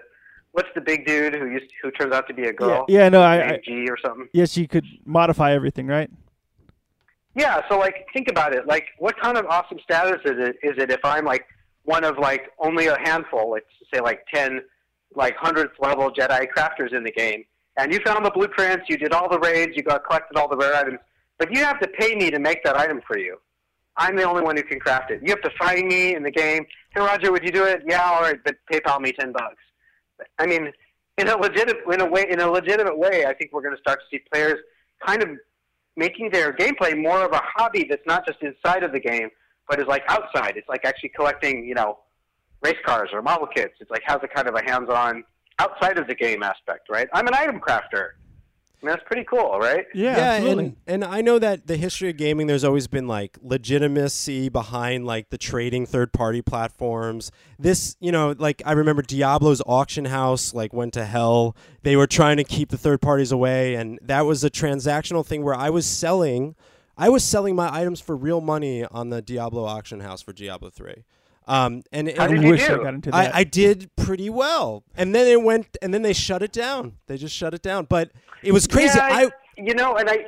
[0.52, 2.86] what's the big dude who used who turns out to be a girl?
[2.90, 4.28] yeah, no, I, I G or something.
[4.34, 6.10] yes, you could modify everything, right?
[7.36, 8.68] Yeah, so like think about it.
[8.68, 11.46] Like what kind of awesome status is it is it if I'm like
[11.84, 14.62] one of like only a handful, like say like ten
[15.16, 17.46] like hundredth level Jedi crafters in the game,
[17.78, 20.58] and you found the blueprints, you did all the raids, you got collected all the
[20.58, 21.00] rare items,
[21.38, 23.38] but you have to pay me to make that item for you.
[23.98, 25.22] I'm the only one who can craft it.
[25.22, 26.66] You have to find me in the game.
[26.94, 27.84] Hey Roger, would you do it?
[27.88, 29.62] Yeah, all right, but PayPal me ten bucks.
[30.38, 30.72] I mean,
[31.18, 33.82] in a legit in a way in a legitimate way, I think we're going to
[33.82, 34.60] start to see players
[35.06, 35.30] kind of
[35.98, 39.30] making their gameplay more of a hobby that's not just inside of the game,
[39.68, 40.54] but is like outside.
[40.56, 42.00] It's like actually collecting, you know,
[42.62, 43.74] race cars or model kits.
[43.82, 45.24] It's like has a kind of a hands-on
[45.60, 47.08] outside of the game aspect, right?
[47.14, 48.12] I'm an item crafter.
[48.82, 49.86] I mean, that's pretty cool, right?
[49.94, 50.66] Yeah, absolutely.
[50.88, 55.06] and and I know that the history of gaming, there's always been like legitimacy behind
[55.06, 57.30] like the trading third party platforms.
[57.58, 61.58] This, you know, like I remember Diablo's auction house like went to hell.
[61.84, 65.44] They were trying to keep the third parties away, and that was a transactional thing
[65.44, 66.56] where I was selling,
[66.98, 70.70] I was selling my items for real money on the Diablo auction house for Diablo
[70.70, 71.04] three.
[71.50, 73.36] Um, and, How and did I you wish I got into that.
[73.36, 76.98] I, I did pretty well, and then it went, and then they shut it down.
[77.08, 77.86] They just shut it down.
[77.86, 78.12] But
[78.44, 78.98] it was crazy.
[78.98, 80.28] Yeah, I you know, and I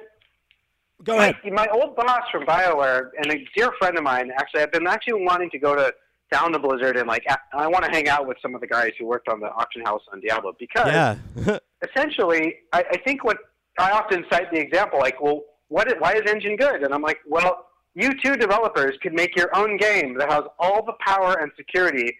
[1.04, 1.36] go ahead.
[1.46, 4.88] My, my old boss from BioWare and a dear friend of mine, actually, I've been
[4.88, 5.94] actually wanting to go to
[6.32, 8.92] down to Blizzard and like I want to hang out with some of the guys
[8.98, 11.60] who worked on the auction house on Diablo because Yeah.
[11.96, 13.38] essentially, I, I think what
[13.78, 16.84] I often cite the example like, well, what is, why is Enjin good?
[16.84, 20.84] And I'm like, well, you two developers could make your own game that has all
[20.86, 22.16] the power and security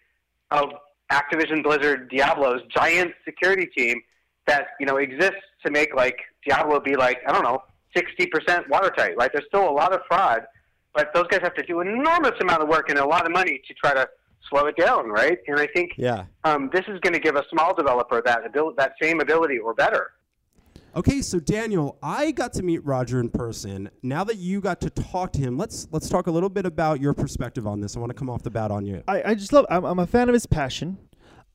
[0.52, 0.70] of
[1.12, 4.02] Activision Blizzard Diablo's giant security team
[4.48, 7.64] that you know exists to make like Diablo be like I don't know
[7.96, 9.16] sixty percent watertight.
[9.18, 9.30] Right?
[9.34, 10.44] There's still a lot of fraud,
[10.94, 13.32] but those guys have to do an enormous amount of work and a lot of
[13.32, 14.08] money to try to
[14.50, 15.10] slow it down.
[15.10, 15.38] Right?
[15.48, 16.26] And I think Yeah.
[16.44, 19.74] um, this is going to give a small developer that abil- that same ability or
[19.74, 20.12] better.
[20.94, 23.90] Okay, so Daniel, I got to meet Roger in person.
[24.04, 27.00] Now that you got to talk to him, let's let's talk a little bit about
[27.00, 27.96] your perspective on this.
[27.96, 29.02] I want to come off the bat on you.
[29.08, 29.66] I, I just love.
[29.70, 30.98] I'm, I'm a fan of his passion.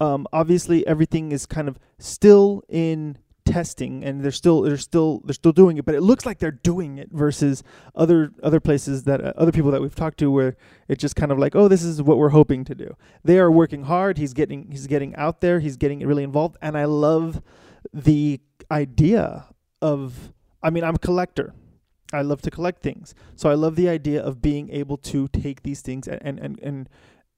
[0.00, 5.34] Um, obviously, everything is kind of still in testing, and they're still they're still they're
[5.34, 5.84] still doing it.
[5.84, 7.62] But it looks like they're doing it versus
[7.94, 10.56] other other places that uh, other people that we've talked to, where
[10.88, 12.96] it's just kind of like, oh, this is what we're hoping to do.
[13.22, 14.16] They are working hard.
[14.16, 15.60] He's getting he's getting out there.
[15.60, 17.42] He's getting really involved, and I love
[17.92, 18.40] the
[18.70, 19.46] idea
[19.80, 20.32] of.
[20.62, 21.54] I mean, I'm a collector.
[22.12, 23.14] I love to collect things.
[23.34, 26.58] So I love the idea of being able to take these things and and and
[26.60, 26.88] and,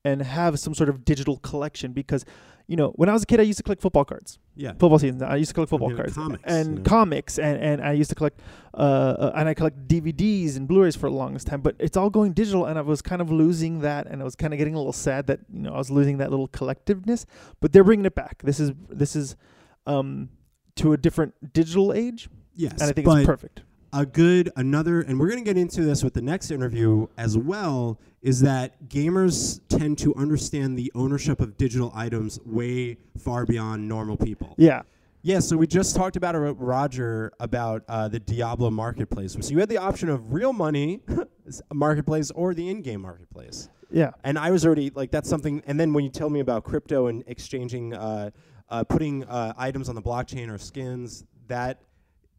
[0.05, 2.25] and have some sort of digital collection because
[2.69, 4.39] you know, when I was a kid I used to collect football cards.
[4.55, 4.73] Yeah.
[4.73, 5.23] Football seasons.
[5.23, 6.85] I used to collect football cards comics, and yeah.
[6.85, 8.41] comics and, and I used to collect
[8.75, 12.11] uh, uh and I collect DVDs and Blu-rays for the longest time, but it's all
[12.11, 14.75] going digital and I was kind of losing that and I was kind of getting
[14.75, 17.25] a little sad that, you know, I was losing that little collectiveness,
[17.61, 18.43] but they're bringing it back.
[18.43, 19.35] This is this is
[19.87, 20.29] um
[20.79, 23.63] to a different digital age Yes, and I think it's perfect.
[23.93, 27.39] a good another, and we're going to get into this with the next interview as
[27.39, 28.01] well.
[28.21, 34.17] Is that gamers tend to understand the ownership of digital items way far beyond normal
[34.17, 34.57] people.
[34.59, 34.83] Yeah.
[35.23, 39.37] Yeah, so we just talked about it Roger about uh, the Diablo marketplace.
[39.41, 41.01] So you had the option of real money
[41.73, 43.69] marketplace or the in-game marketplace.
[43.91, 44.11] Yeah.
[44.25, 45.63] And I was already like, that's something.
[45.67, 48.31] And then when you tell me about crypto and exchanging, uh,
[48.71, 51.81] uh, putting uh, items on the blockchain or skins, that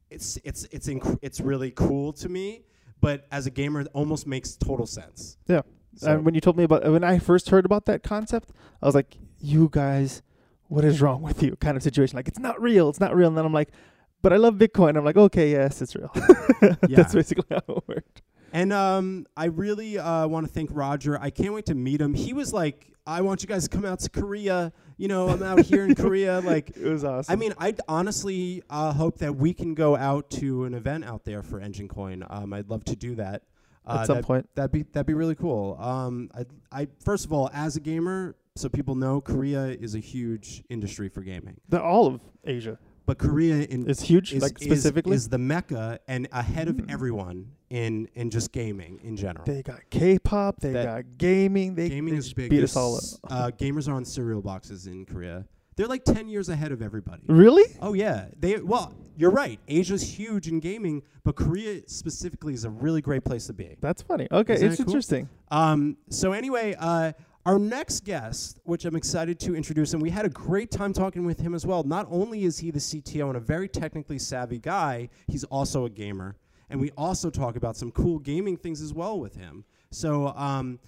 [0.09, 2.63] it's it's it's inc- it's really cool to me.
[3.01, 5.37] But as a gamer, it almost makes total sense.
[5.47, 5.61] Yeah.
[5.95, 8.85] So- And when you told me about when I first heard about that concept, I
[8.85, 10.21] was like, "You guys,
[10.67, 12.15] what is wrong with you?" Kind of situation.
[12.17, 12.89] Like it's not real.
[12.89, 13.27] It's not real.
[13.29, 13.69] And then I'm like,
[14.21, 16.11] "But I love Bitcoin." I'm like, "Okay, yes, it's real."
[16.61, 16.97] Yeah.
[16.97, 18.21] That's basically how it worked.
[18.53, 21.19] And um, I really uh, want to thank Roger.
[21.19, 22.13] I can't wait to meet him.
[22.13, 24.71] He was like, "I want you guys to come out to Korea.
[24.97, 26.41] You know, I'm out here in Korea.
[26.45, 27.31] Like, It was awesome.
[27.31, 31.23] I mean, I honestly uh, hope that we can go out to an event out
[31.23, 32.25] there for Enjin Coin.
[32.29, 33.43] Um, I'd love to do that
[33.85, 34.49] uh, At some that- point.
[34.55, 35.77] That'd be that'd be really cool.
[35.79, 36.45] Um, I,
[36.81, 41.07] I first of all, as a gamer, so people know, Korea is a huge industry
[41.07, 41.61] for gaming.
[41.69, 42.77] the, all of Asia
[43.09, 44.33] But Korea in is huge.
[44.35, 46.91] is, like specifically, is, the mecca and ahead of Mm.
[46.91, 49.43] everyone in in just gaming in general.
[49.47, 50.59] they got K-pop.
[50.59, 51.73] They That- got gaming.
[51.73, 52.51] They gaming they is just big.
[52.51, 53.03] Beat us all up.
[53.23, 55.47] Uh, gamers are on cereal boxes in Korea.
[55.75, 57.23] They're like ten years ahead of everybody.
[57.25, 57.63] Really?
[57.81, 59.59] Oh yeah, they well, you're right.
[59.67, 63.75] Asia's huge in gaming, but Korea specifically is a really great place to be.
[63.81, 64.27] That's funny.
[64.31, 64.91] Okay, Isn't it's that cool?
[64.91, 65.29] interesting.
[65.49, 67.13] Um, so anyway, uh,
[67.45, 71.25] our next guest, which I'm excited to introduce, and we had a great time talking
[71.25, 71.83] with him as well.
[71.83, 75.89] Not only is he the CTO and a very technically savvy guy, he's also a
[75.89, 76.35] gamer,
[76.69, 79.63] and we also talk about some cool gaming things as well with him.
[79.91, 80.79] So um,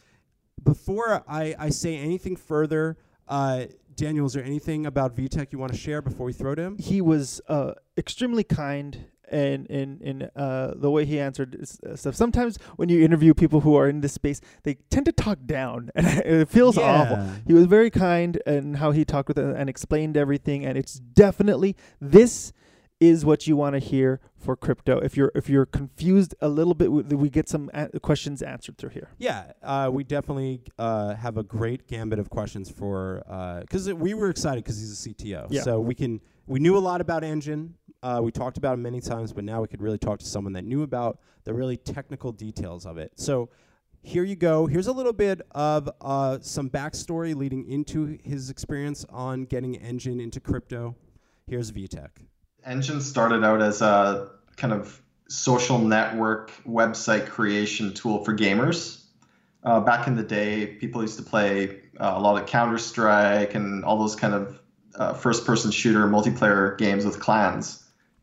[0.64, 5.72] before I, I say anything further, uh, Daniel, is there anything about Witek you want
[5.72, 6.78] to share before we throw to him?
[6.78, 12.16] he was uh, extremely kind and in in uh, the way he answered uh, stuff.
[12.16, 15.90] Sometimes when you interview people who are in this space, they tend to talk down,
[15.96, 17.18] and it feels awful.
[17.48, 20.96] He was very kind in how he talked with it and explained everything, and it's
[20.96, 22.54] definitely this
[23.00, 25.00] is what you want to hear for crypto.
[25.00, 28.78] If you're if you're confused a little bit, we, we get some a- questions answered
[28.78, 29.10] through here.
[29.18, 33.24] Yeah, uh, we definitely uh, have a great gambit of questions for
[33.62, 35.48] because we were excited because he's a CTO.
[35.50, 35.62] Yeah.
[35.62, 37.72] So we can we knew a lot about Enjin.
[38.04, 40.54] Uh, we talked about it many times, but now we could really talk to someone
[40.54, 43.12] that knew about the really technical details of it.
[43.16, 43.50] So
[44.02, 44.66] here you go.
[44.66, 50.20] Here's a little bit of uh, some backstory leading into his experience on getting Enjin
[50.20, 50.96] into crypto.
[51.46, 52.10] Here's Witek.
[52.68, 59.04] Enjin started out as a kind of social network website creation tool for gamers.
[59.64, 63.54] Uh, back in the day, people used to play uh, a lot of Counter Strike
[63.54, 64.60] and all those kind of
[64.96, 67.81] uh, first person shooter multiplayer games with clans.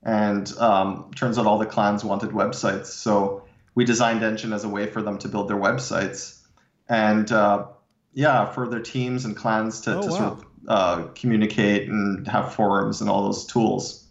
[0.09, 2.87] And um, turns out all the clans wanted websites.
[2.87, 3.45] So
[3.75, 6.41] we designed Enjin as a way for them to build their websites.
[6.89, 7.67] And uh,
[8.15, 10.17] yeah, for their teams and clans to, Oh, to wow.
[10.17, 14.07] sort of uh, communicate and have forums and all those tools.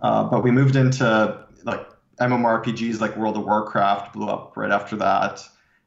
[0.00, 1.86] Uh, but we moved into like
[2.20, 5.40] MMORPGs like World of Warcraft blew up right after that,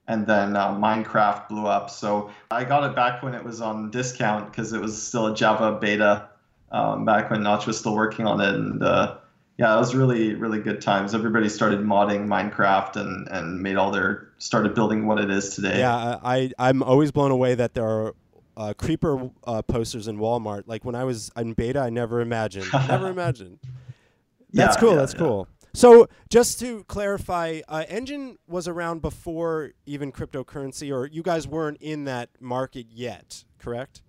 [0.07, 1.89] and then uh, Minecraft blew up.
[1.89, 5.35] So I got it back when it was on discount because it was still a
[5.35, 6.29] Java beta
[6.71, 9.17] um, back when Notch was still working on it, and uh,
[9.57, 11.13] yeah, it was really really good times.
[11.13, 15.79] Everybody started modding Minecraft and and made all their started building what it is today.
[15.79, 18.15] Yeah, I I'm always blown away that there are
[18.57, 20.63] uh, creeper uh, posters in Walmart.
[20.65, 23.59] Like when I was in beta, I never imagined, never imagined.
[24.53, 24.89] That's Yeah, cool.
[24.91, 25.19] yeah, that's yeah.
[25.19, 25.47] cool.
[25.73, 31.77] So just to clarify, uh, Enjin was around before even cryptocurrency, or you guys weren't
[31.79, 34.01] in that market yet, correct?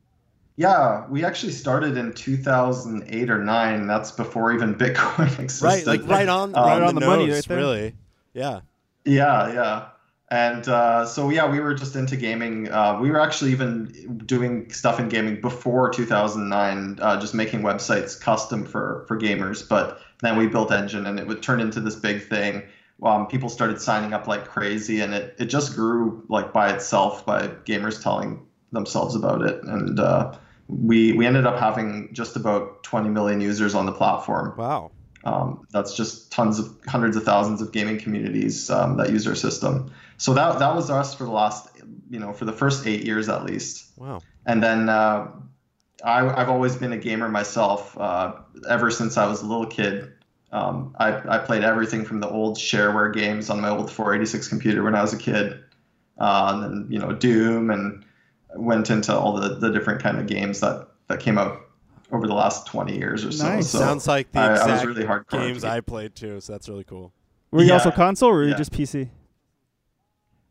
[0.57, 3.87] Yeah, we actually started in 2008 or 9.
[3.87, 5.65] That's before even Bitcoin existed.
[5.65, 7.57] Right, like right on, Um, right right on on the, the money nose, right there.
[7.59, 7.95] really.
[8.35, 8.61] Yeah.
[9.05, 9.89] Yeah, yeah.
[10.31, 12.71] And uh, so, yeah, we were just into gaming.
[12.71, 18.19] Uh, we were actually even doing stuff in gaming before 2009, uh, just making websites
[18.19, 19.67] custom for, for gamers.
[19.69, 22.63] But then we built Enjin and it would turn into this big thing.
[23.03, 27.27] Um, people started signing up like crazy and it, it just grew like by itself
[27.27, 29.63] by gamers telling themselves about it.
[29.65, 30.35] And uh,
[30.69, 34.55] we, we ended up having just about 20 million users on the platform.
[34.57, 34.91] Wow.
[35.25, 39.35] Um, that's just tons of hundreds of thousands of gaming communities um, that use our
[39.35, 39.93] system.
[40.17, 41.69] So that that was us for the last,
[42.11, 43.93] you know, for the first eight years at least.
[43.97, 44.21] Wow.
[44.47, 45.31] And then uh,
[46.05, 47.97] I, I've always been a gamer myself.
[47.97, 48.35] Uh,
[48.69, 50.13] ever since I was a little kid,
[50.51, 54.83] um, I, I played everything from the old shareware games on my old 486 computer
[54.83, 55.59] when I was a kid,
[56.19, 58.05] uh, and then you know Doom, and
[58.57, 61.61] went into all the, the different kind of games that that came out
[62.13, 63.45] over the last 20 years or so.
[63.49, 63.71] Nice.
[63.71, 64.87] So Sounds like the I- I was exact
[65.33, 66.41] really games I played too.
[66.41, 67.13] So that's really cool.
[67.51, 67.75] Were you Yeah.
[67.75, 68.57] also console or were you Yeah.
[68.57, 69.11] just PC?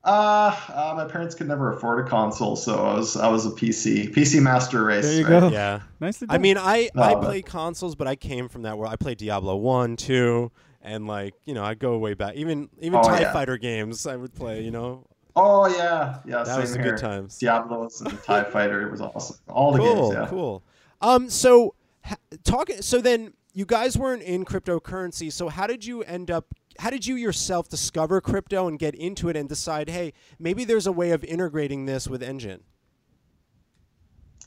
[0.04, 3.52] Uh, uh, my parents could never afford a console, so I was I was a
[3.52, 5.04] PC PC master race.
[5.06, 5.40] There you right?
[5.42, 5.50] go.
[5.50, 5.82] Yeah.
[6.00, 6.36] Nicely Done.
[6.36, 8.92] I mean, I I No, play consoles, but I came from that world.
[8.92, 12.34] I played Diablo one, two, and like you know, I go way back.
[12.34, 13.32] Even even Oh, Tie yeah.
[13.32, 14.64] Fighter games, I would play.
[14.64, 16.38] You know, Oh yeah, yeah.
[16.44, 16.92] that same was the here.
[16.92, 17.38] good times.
[17.38, 19.38] Diablos and Tie Fighter It was awesome.
[19.48, 20.28] All the cool, games, yeah.
[20.30, 20.64] cool.
[21.02, 22.70] Um, so ha- talk.
[22.82, 25.32] So then you guys weren't in cryptocurrency.
[25.32, 26.54] So how did you end up?
[26.80, 30.88] How did you yourself discover crypto and get into it and decide, hey, maybe there's
[30.88, 32.62] a way of integrating this with Enjin?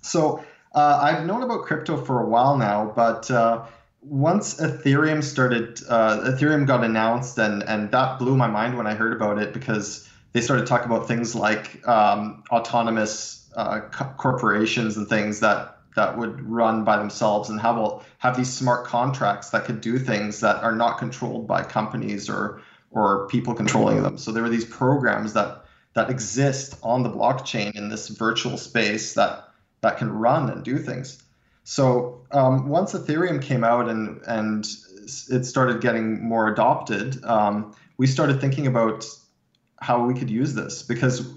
[0.01, 3.65] So uh, I've known about crypto for a while now, but uh,
[4.01, 8.95] once Ethereum started, uh, Ethereum got announced, and and that blew my mind when I
[8.95, 14.97] heard about it because they started talking about things like um, autonomous uh, co- corporations
[14.97, 19.51] and things that that would run by themselves and have all, have these smart contracts
[19.51, 22.61] that could do things that are not controlled by companies or
[22.91, 24.19] or people controlling them.
[24.19, 25.65] So there were these programs that
[25.95, 29.49] that exist on the blockchain in this virtual space that
[29.83, 31.23] that can run and do things.
[31.63, 34.67] So um, once Ethereum came out and and
[35.31, 39.07] it started getting more adopted, um, we started thinking about
[39.85, 41.29] how we could use this because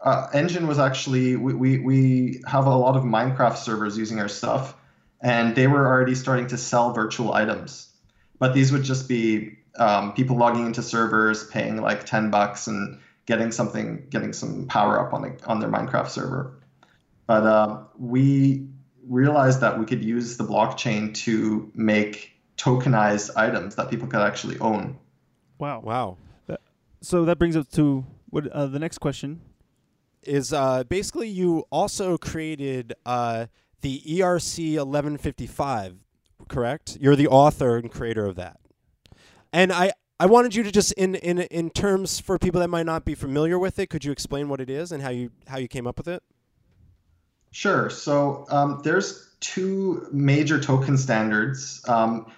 [0.00, 4.28] uh, Enjin was actually we, we we have a lot of Minecraft servers using our
[4.28, 4.74] stuff,
[5.20, 7.92] and they were already starting to sell virtual items,
[8.38, 13.00] but these would just be um, people logging into servers, paying like ten bucks and
[13.26, 16.58] getting something, getting some power up on a, on their Minecraft server.
[17.26, 18.66] But um, we
[19.06, 24.58] realized that we could use the blockchain to make tokenized items that people could actually
[24.58, 24.98] own.
[25.58, 25.80] wow.
[25.80, 26.16] Wow.
[27.00, 29.40] So that brings us to what uh, the next question.
[30.22, 33.46] is uh, basically you also created uh,
[33.80, 35.96] the ERC 1155,
[36.48, 36.98] correct?
[37.00, 38.60] You're the author and creator of that.
[39.52, 42.86] And I, I wanted you to just in, in in terms for people that might
[42.86, 45.56] not be familiar with it, could you explain what it is and how you how
[45.56, 46.22] you came up with it?
[47.50, 47.90] Sure.
[47.90, 52.30] So um, there's two major token standards um,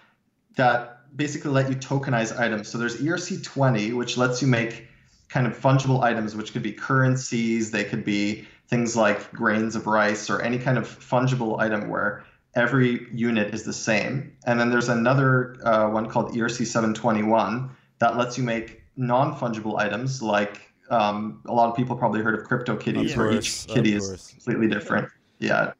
[0.56, 2.68] that basically let you tokenize items.
[2.68, 4.88] So there's ERC20, which lets you make
[5.28, 9.86] kind of fungible items, which could be currencies, they could be things like grains of
[9.86, 14.34] rice or any kind of fungible item where every unit is the same.
[14.46, 19.78] And then there's another uh, one called ERC 721 that lets you make non fungible
[19.78, 23.66] items like um, a lot of people probably heard of crypto kitties, Of where each
[23.66, 25.08] kitty is completely different.
[25.38, 25.72] Yeah,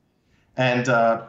[0.57, 1.29] and uh,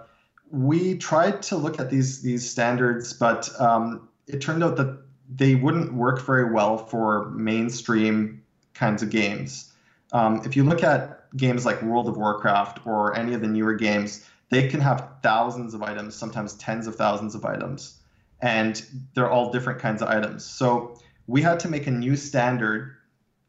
[0.54, 5.56] we tried to look at these these standards, but um, it turned out that they
[5.56, 8.44] wouldn't work very well for mainstream
[8.76, 9.74] kinds of games.
[10.12, 13.74] Um, if you look at games like World of Warcraft or any of the newer
[13.74, 18.00] games, they can have thousands of items, sometimes tens of thousands of items,
[18.40, 18.86] and
[19.16, 20.46] they're all different kinds of items.
[20.46, 22.96] So we had to make a new standard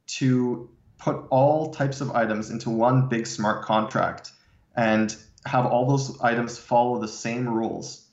[0.07, 4.32] to put all types of items into one big smart contract
[4.74, 5.14] and
[5.47, 8.07] have all those items follow the same rules.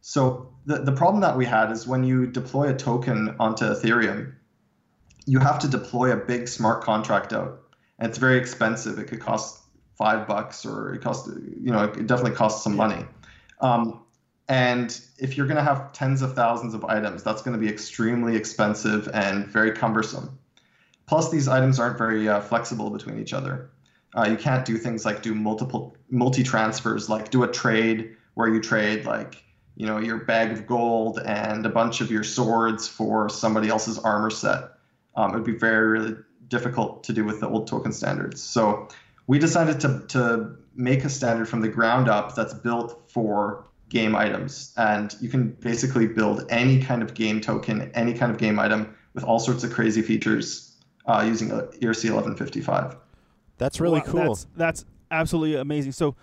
[0.00, 4.34] So the, the problem that we had is when you deploy a token onto Ethereum,
[5.26, 7.60] you have to deploy a big smart contract out.
[7.98, 8.98] And it's very expensive.
[8.98, 9.62] It could cost
[9.96, 13.04] five bucks or it cost, you know, it definitely costs some money.
[13.60, 14.02] Um,
[14.48, 17.72] And if you're going to have tens of thousands of items, that's going to be
[17.72, 20.36] extremely expensive and very cumbersome.
[21.06, 23.70] Plus, these items aren't very uh, flexible between each other.
[24.14, 28.48] Uh, you can't do things like do multiple multi transfers, like do a trade where
[28.48, 29.42] you trade like
[29.76, 33.98] you know your bag of gold and a bunch of your swords for somebody else's
[33.98, 34.64] armor set.
[35.16, 36.16] Um, it would be very really
[36.48, 38.42] difficult to do with the old token standards.
[38.42, 38.88] So
[39.26, 44.14] we decided to to make a standard from the ground up that's built for game
[44.14, 48.58] items, and you can basically build any kind of game token, any kind of game
[48.58, 50.74] item with all sorts of crazy features
[51.06, 52.96] uh, using ERC 1155.
[53.58, 54.28] That's really Wow, cool.
[54.28, 55.92] That's, that's absolutely amazing.
[55.92, 56.16] So,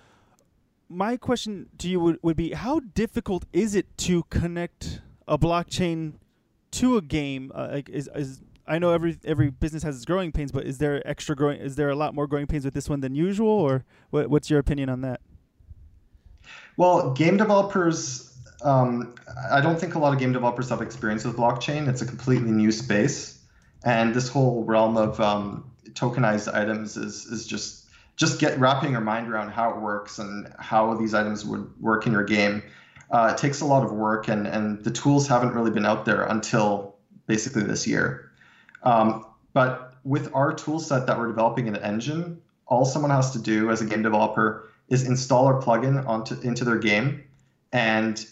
[0.90, 6.14] my question to you would, would be how difficult is it to connect a blockchain
[6.72, 7.52] to a game?
[7.54, 10.78] Uh, like is, is I know every every business has its growing pains, but is
[10.78, 11.60] there extra growing?
[11.60, 14.50] Is there a lot more growing pains with this one than usual, or what, what's
[14.50, 15.22] your opinion on that?
[16.78, 19.16] Well, game developers, um,
[19.52, 21.90] I don't think a lot of game developers have experience with blockchain.
[21.90, 23.44] It's a completely new space,
[23.84, 25.70] and this whole realm of um,
[26.00, 27.86] tokenized items is is just
[28.16, 32.06] just get wrapping your mind around how it works and how these items would work
[32.06, 32.62] in your game.
[33.12, 36.06] Uh, it takes a lot of work, and and the tools haven't really been out
[36.06, 36.95] there until
[37.28, 38.32] basically this year.
[38.84, 43.32] Um, but with our tool set that we're developing in the Enjin, all someone has
[43.32, 47.24] to do as a game developer is install our plugin onto into their game
[47.72, 48.26] and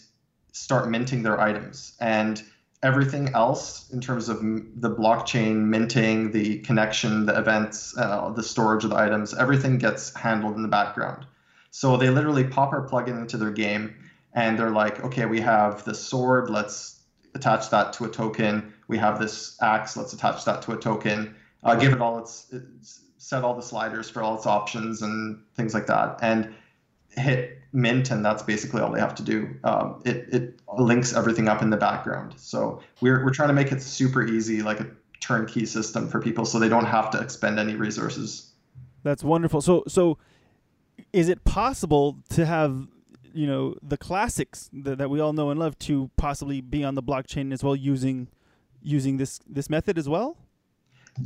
[0.52, 1.96] start minting their items.
[2.00, 2.42] And
[2.82, 8.84] everything else in terms of the blockchain minting, the connection, the events, uh, the storage
[8.84, 11.26] of the items, everything gets handled in the background.
[11.70, 13.94] So they literally pop our plugin into their game
[14.32, 17.00] and they're like, okay, we have the sword, let's
[17.34, 18.72] attach that to a token.
[18.86, 21.34] We have this axe, let's attach that to a token.
[21.64, 25.42] Uh, give it all its, its set all the sliders for all its options and
[25.54, 26.54] things like that, and
[27.10, 29.54] hit mint, and that's basically all they have to do.
[29.64, 32.34] Um, it it links everything up in the background.
[32.36, 34.86] So we're we're trying to make it super easy, like a
[35.20, 38.52] turnkey system for people, so they don't have to expend any resources.
[39.02, 39.60] That's wonderful.
[39.60, 40.18] So so,
[41.12, 42.88] is it possible to have
[43.32, 46.94] you know the classics that, that we all know and love to possibly be on
[46.94, 48.28] the blockchain as well using
[48.82, 50.36] using this this method as well?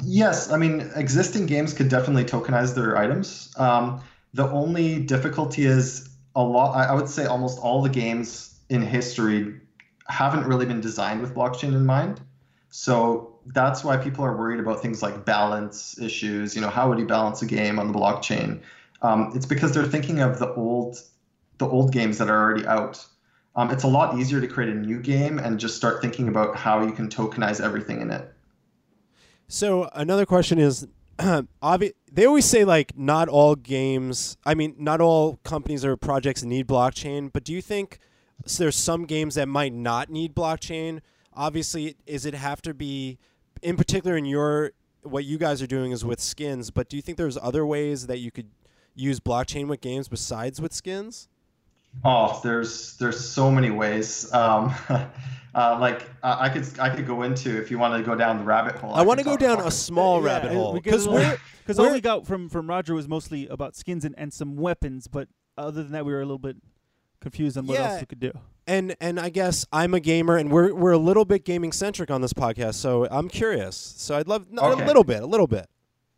[0.05, 3.53] Yes, I mean existing games could definitely tokenize their items.
[3.57, 4.01] Um,
[4.35, 6.75] the only difficulty is a lot.
[6.75, 9.61] I would say almost all the games in history
[10.09, 12.21] haven't really been designed with blockchain in mind.
[12.71, 16.55] So that's why people are worried about things like balance issues.
[16.55, 18.61] You know, how would you balance a game on the blockchain?
[19.03, 20.97] Um, it's because they're thinking of the old,
[21.59, 23.05] the old games that are already out.
[23.55, 26.57] Um, it's a lot easier to create a new game and just start thinking about
[26.57, 28.33] how you can tokenize everything in it.
[29.49, 30.87] So another question is,
[31.63, 34.37] obvi- they always say like not all games.
[34.45, 37.33] I mean, not all companies or projects need blockchain.
[37.33, 37.99] But do you think
[38.45, 41.01] s- there's some games that might not need blockchain?
[41.35, 43.19] Obviously, is it have to be,
[43.63, 46.71] in particular, in your what you guys are doing is with skins.
[46.71, 48.51] But do you think there's other ways that you could
[48.95, 51.29] use blockchain with games besides with skins?
[52.05, 54.33] Oh, there's there's so many ways.
[54.33, 54.75] Um,
[55.55, 58.39] uh, like uh, I could I could go into if you want to go down
[58.39, 58.95] the rabbit hole.
[58.95, 61.39] I want to go down a small Yeah, rabbit hole we get a because we're
[61.63, 64.57] Because all We're- we got from from Roger was mostly about skins and, and some
[64.57, 66.57] weapons, but other than that, we were a little bit
[67.21, 67.91] confused on what Yeah.
[67.93, 68.33] else we could do.
[68.67, 72.11] and and I guess I'm a gamer, and we're we're a little bit gaming centric
[72.11, 73.77] on this podcast, so I'm curious.
[73.77, 74.83] So I'd love no, Okay.
[74.83, 75.67] a little bit, a little bit.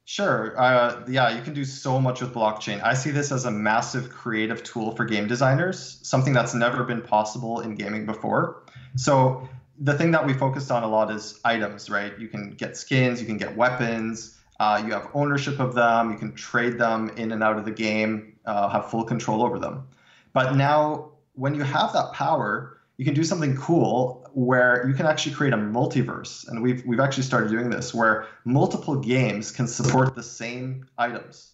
[0.06, 0.58] Sure.
[0.60, 2.82] Uh, yeah, you can do so much with blockchain.
[2.82, 7.00] I see this as a massive creative tool for game designers, something that's never been
[7.00, 8.62] possible in gaming before.
[8.96, 9.48] So
[9.78, 12.18] the thing that we focused on a lot is items, right?
[12.18, 16.18] You can get skins, you can get weapons, uh, you have ownership of them, you
[16.18, 19.88] can trade them in and out of the game, uh, have full control over them.
[20.34, 25.06] But now, when you have that power, you can do something cool where you can
[25.06, 26.46] actually create a multiverse.
[26.48, 31.52] And we've, we've actually started doing this where multiple games can support the same items.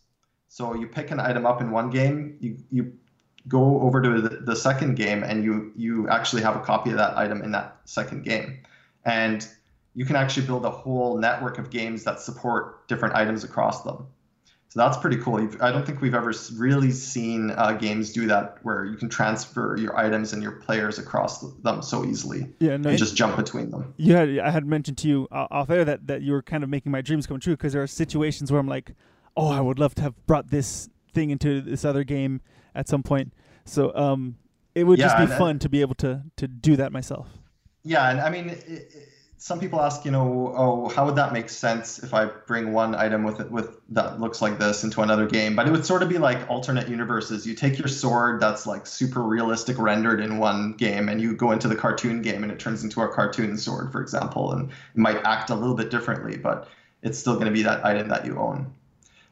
[0.48, 2.92] So you pick an item up in one game, you, you
[3.48, 6.96] go over to the, the second game, and you, you actually have a copy of
[6.96, 8.58] that item in that second game.
[9.04, 9.46] And
[9.94, 14.06] you can actually build a whole network of games that support different items across them.
[14.70, 15.48] So that's pretty cool.
[15.60, 19.76] I don't think we've ever really seen uh, games do that where you can transfer
[19.76, 23.70] your items and your players across them so easily Yeah, no, and just jump between
[23.72, 23.92] them.
[23.96, 26.62] you had I had mentioned to you uh, off air that that you were kind
[26.62, 28.92] of making my dreams come true because there are situations where I'm like,
[29.36, 32.40] oh, I would love to have brought this thing into this other game
[32.72, 33.32] at some point.
[33.64, 34.36] So um,
[34.76, 37.26] it would just be fun to be able to to do that myself.
[37.82, 38.94] Yeah, and I mean, it, it,
[39.42, 42.94] some people ask, you know, oh, how would that make sense if I bring one
[42.94, 45.56] item with it with that looks like this into another game?
[45.56, 47.46] But it would sort of be like alternate universes.
[47.46, 51.52] You take your sword that's like super realistic rendered in one game, and you go
[51.52, 54.96] into the cartoon game, and it turns into a cartoon sword, for example, and it
[54.96, 56.68] might act a little bit differently, but
[57.00, 58.70] it's still going to be that item that you own.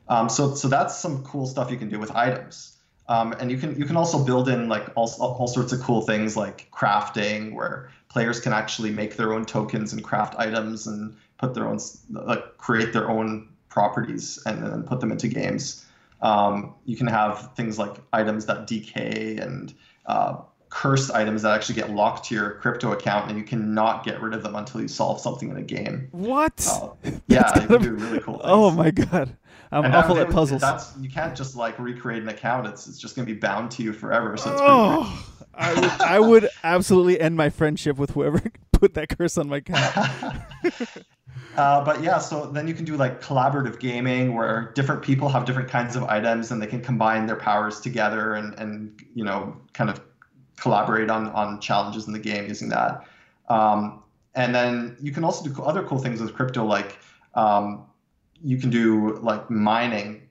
[0.08, 2.78] Um, so, so that's some cool stuff you can do with items.
[3.08, 6.00] Um, and you can you can also build in like all, all sorts of cool
[6.00, 11.16] things like crafting, where players can actually make their own tokens and craft items and
[11.38, 11.78] put their own
[12.10, 15.84] like create their own properties and then put them into games.
[16.20, 19.72] Um, you can have things like items that decay and
[20.06, 20.38] uh,
[20.70, 24.34] cursed items that actually get locked to your crypto account and you cannot get rid
[24.34, 26.08] of them until you solve something in a game.
[26.10, 26.66] What?
[26.68, 26.90] Uh,
[27.28, 28.44] yeah, you can do really cool things.
[28.46, 29.36] Oh my god.
[29.70, 30.62] I'm And awful at puzzles.
[30.62, 32.66] That's you can't just like recreate an account.
[32.66, 34.36] It's it's just gonna be bound to you forever.
[34.36, 35.26] So it's pretty Oh,
[35.58, 38.40] I would, I would absolutely end my friendship with whoever
[38.72, 40.46] put that curse on my cat.
[41.56, 45.44] Uh, but yeah, so then you can do like collaborative gaming where different people have
[45.44, 49.56] different kinds of items and they can combine their powers together and, and you know
[49.72, 50.00] kind of
[50.56, 53.04] collaborate on, on challenges in the game using that.
[53.48, 54.04] Um,
[54.36, 56.96] and then you can also do other cool things with crypto, like
[57.34, 57.86] um,
[58.40, 60.28] you can do like mining.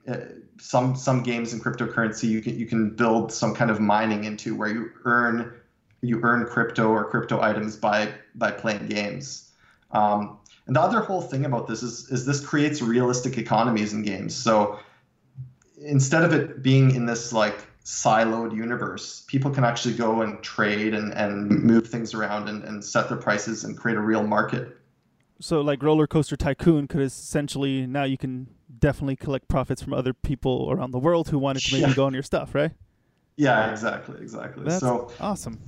[0.60, 4.56] Some some games in cryptocurrency you can you can build some kind of mining into
[4.56, 5.54] where you earn
[6.02, 9.52] you earn crypto or crypto items by by playing games.
[9.92, 14.04] Um, and the other whole thing about this is is this creates realistic economies in
[14.04, 14.36] games.
[14.36, 14.80] So
[15.80, 20.94] instead of it being in this like siloed universe, people can actually go and trade
[20.94, 24.77] and, and move things around and, and set their prices and create a real market.
[25.40, 28.48] So, like Roller Coaster Tycoon could essentially now you can
[28.80, 31.94] definitely collect profits from other people around the world who wanted to maybe Yeah.
[31.96, 32.72] go on your stuff, right?
[33.38, 34.64] Yeah, exactly, exactly.
[34.64, 35.60] That's so awesome.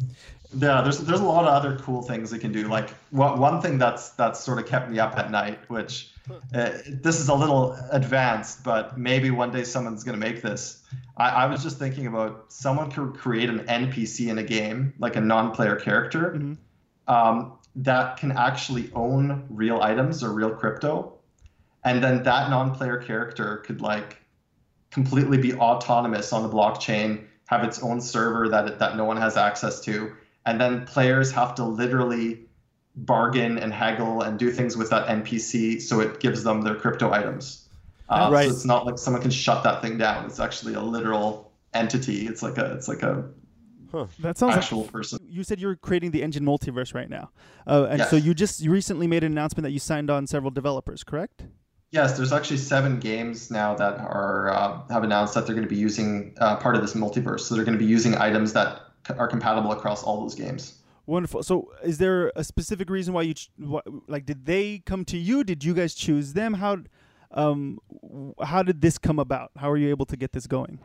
[0.57, 2.67] yeah, there's there's a lot of other cool things they can do.
[2.67, 6.11] Like one one thing that's that's sort of kept me up at night, which
[6.53, 10.81] uh, this is a little advanced, but maybe one day someone's gonna make this.
[11.17, 15.15] I, I was just thinking about someone could create an NPC in a game, like
[15.15, 16.57] a non-player character, Mhm.
[17.07, 17.51] um,
[17.83, 21.13] that can actually own real items or real crypto,
[21.83, 24.17] and then that non-player character could like
[24.91, 29.17] completely be autonomous on the blockchain, have its own server that it, that no one
[29.17, 30.11] has access to,
[30.45, 32.41] and then players have to literally
[32.95, 37.11] bargain and haggle and do things with that NPC so it gives them their crypto
[37.11, 37.67] items.
[38.09, 38.47] Uh, Right.
[38.47, 40.25] So it's not like someone can shut that thing down.
[40.25, 42.27] It's actually a literal entity.
[42.27, 43.23] It's like a it's like a
[44.19, 45.19] That sounds like actual person.
[45.27, 47.31] you said you're creating the Enjin multiverse right now,
[47.67, 50.51] uh, and so you just you recently made an announcement that you signed on several
[50.51, 51.43] developers, correct?
[51.91, 55.73] Yes, there's actually seven games now that are uh, have announced that they're going to
[55.73, 57.41] be using uh, part of this multiverse.
[57.41, 60.75] So they're going to be using items that c- are compatible across all those games.
[61.07, 61.41] Wonderful.
[61.41, 64.27] So, is there a specific reason why you ch- wh- like?
[64.27, 65.43] Did they come to you?
[65.43, 66.53] Did you guys choose them?
[66.53, 66.77] How,
[67.31, 67.79] um,
[68.43, 69.49] how did this come about?
[69.57, 70.77] How are you able to get this going?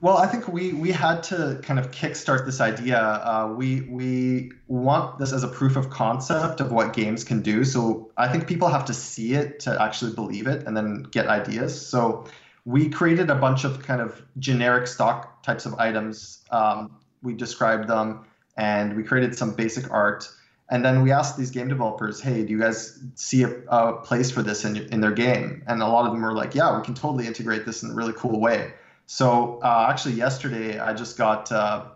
[0.00, 3.00] Well, I think we we had to kind of kickstart this idea.
[3.00, 7.64] Uh, we we want this as a proof of concept of what games can do.
[7.64, 11.26] So I think people have to see it to actually believe it, and then get
[11.26, 11.84] ideas.
[11.84, 12.26] So
[12.64, 16.44] we created a bunch of kind of generic stock types of items.
[16.52, 18.24] Um, we described them,
[18.56, 20.30] and we created some basic art.
[20.70, 24.30] And then we asked these game developers, "Hey, do you guys see a, a place
[24.30, 26.84] for this in in their game?" And a lot of them were like, "Yeah, we
[26.84, 28.72] can totally integrate this in a really cool way."
[29.08, 31.86] So uh, actually, yesterday I just got uh,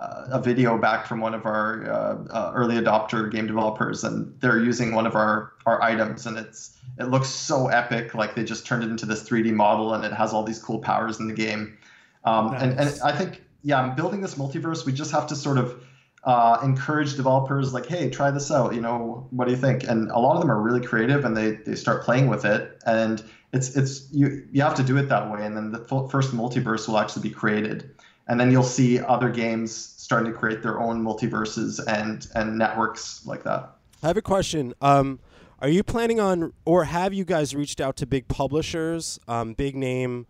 [0.00, 4.34] uh, a video back from one of our uh, uh, early adopter game developers, and
[4.40, 8.14] they're using one of our our items, and it's it looks so epic.
[8.14, 10.78] Like they just turned it into this 3D model, and it has all these cool
[10.78, 11.76] powers in the game.
[12.24, 14.86] Um, and, and I think yeah, I'm building this multiverse.
[14.86, 15.84] We just have to sort of
[16.24, 18.74] uh, encourage developers like, hey, try this out.
[18.74, 19.84] You know, what do you think?
[19.84, 22.80] And a lot of them are really creative, and they they start playing with it,
[22.86, 23.22] and
[23.52, 26.34] it's it's you you have to do it that way, and then the full, first
[26.34, 27.90] multiverse will actually be created,
[28.28, 33.26] and then you'll see other games starting to create their own multiverses and and networks
[33.26, 33.70] like that.
[34.02, 34.74] I have a question.
[34.80, 35.20] Um,
[35.60, 39.76] are you planning on, or have you guys reached out to big publishers, um, big
[39.76, 40.26] name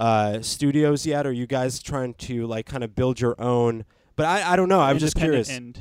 [0.00, 1.24] uh, studios yet?
[1.24, 3.84] Or are you guys trying to like kind of build your own?
[4.16, 4.80] But I, I don't know.
[4.80, 5.50] I'm just curious.
[5.50, 5.80] End.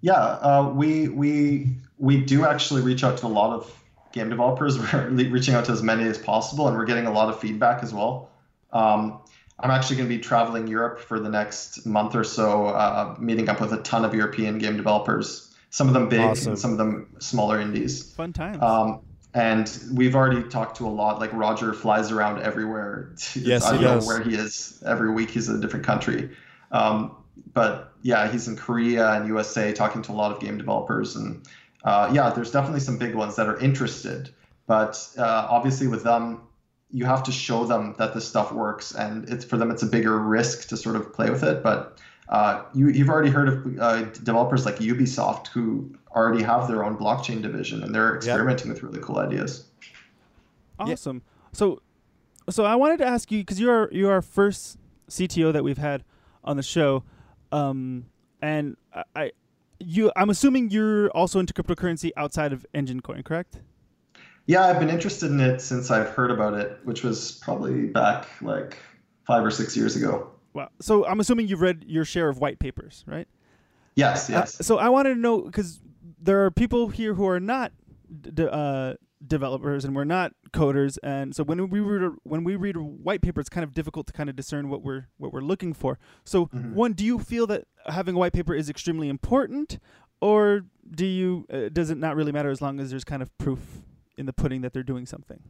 [0.00, 3.72] Yeah, uh, we we we do actually reach out to a lot of
[4.12, 4.78] game developers.
[4.92, 7.82] We're reaching out to as many as possible, and we're getting a lot of feedback
[7.82, 8.30] as well.
[8.72, 9.20] Um,
[9.60, 13.48] I'm actually going to be traveling Europe for the next month or so, uh, meeting
[13.48, 15.54] up with a ton of European game developers.
[15.70, 16.50] Some of them big, Awesome.
[16.52, 18.12] and some of them smaller indies.
[18.12, 18.62] Fun times.
[18.62, 19.00] Um,
[19.34, 21.18] and we've already talked to a lot.
[21.18, 23.14] Like Roger flies around everywhere.
[23.34, 24.06] Yes, I he don't does.
[24.06, 25.30] know where he is every week.
[25.30, 26.30] He's in a different country.
[26.72, 27.16] Um,
[27.52, 31.42] but yeah, he's in Korea and USA talking to a lot of game developers, and
[31.88, 34.28] uh, yeah, there's definitely some big ones that are interested,
[34.66, 36.42] but uh, obviously with them,
[36.90, 39.86] you have to show them that this stuff works, and it's for them it's a
[39.86, 41.62] bigger risk to sort of play with it.
[41.62, 41.96] But
[42.28, 46.94] uh, you, you've already heard of uh, developers like Ubisoft who already have their own
[46.94, 48.74] blockchain division, and they're experimenting yep.
[48.74, 49.64] with really cool ideas.
[50.78, 51.22] Awesome.
[51.52, 51.80] So,
[52.50, 54.76] so I wanted to ask you because you're you're our first
[55.08, 56.04] CTO that we've had
[56.44, 57.02] on the show,
[57.50, 58.04] um,
[58.42, 58.76] and
[59.16, 59.32] I,
[59.80, 63.60] you I'm assuming you're also into cryptocurrency outside of Enjin Coin, correct?
[64.46, 68.26] Yeah, I've been interested in it since I've heard about it, which was probably back
[68.40, 68.78] like
[69.26, 70.30] five or six years ago.
[70.54, 70.70] Wow.
[70.80, 73.28] So I'm assuming you've read your share of white papers, right?
[73.94, 74.60] Yes, uh, yes.
[74.60, 75.80] Uh, so I wanted to know because
[76.20, 77.72] there are people here who are not
[78.20, 78.94] d- uh,
[79.26, 82.80] developers and we're not coders, and so when we read a, when we read a
[82.80, 85.72] white paper, it's kind of difficult to kind of discern what we're what we're looking
[85.72, 85.98] for.
[86.24, 86.74] So, mm-hmm.
[86.74, 89.78] one, do you feel that having a white paper is extremely important,
[90.20, 93.36] or do you uh, does it not really matter as long as there's kind of
[93.38, 93.60] proof
[94.16, 95.40] in the pudding that they're doing something?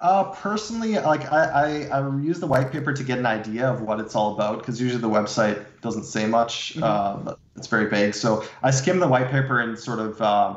[0.00, 3.80] Uh, personally, like I, I, I, use the white paper to get an idea of
[3.80, 6.74] what it's all about because usually the website doesn't say much.
[6.74, 7.28] Mm-hmm.
[7.28, 8.12] Uh, it's very vague.
[8.12, 10.56] So I skim the white paper and sort of uh,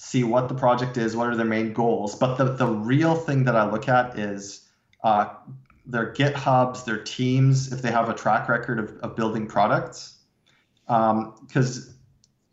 [0.00, 2.14] see what the project is, what are their main goals.
[2.14, 4.64] But the, the real thing that I look at is
[5.02, 5.30] uh,
[5.84, 10.14] their GitHubs, their teams, if they have a track record of, of building products.
[10.86, 11.88] Because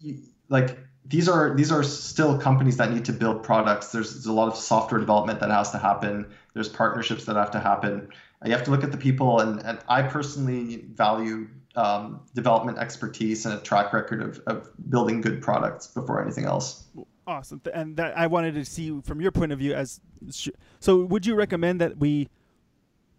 [0.04, 3.92] um, like these are these are still companies that need to build products.
[3.92, 6.34] There's, there's, a lot of software development that has to happen.
[6.56, 8.10] There's partnerships that have to happen.
[8.44, 13.46] You have to look at the people, and, and I personally value um, development expertise
[13.46, 16.86] and a track record of, of building good products before anything else.
[17.28, 20.00] Awesome, and that I wanted to see from your point of view as
[20.80, 21.04] so.
[21.06, 22.30] Would you recommend that we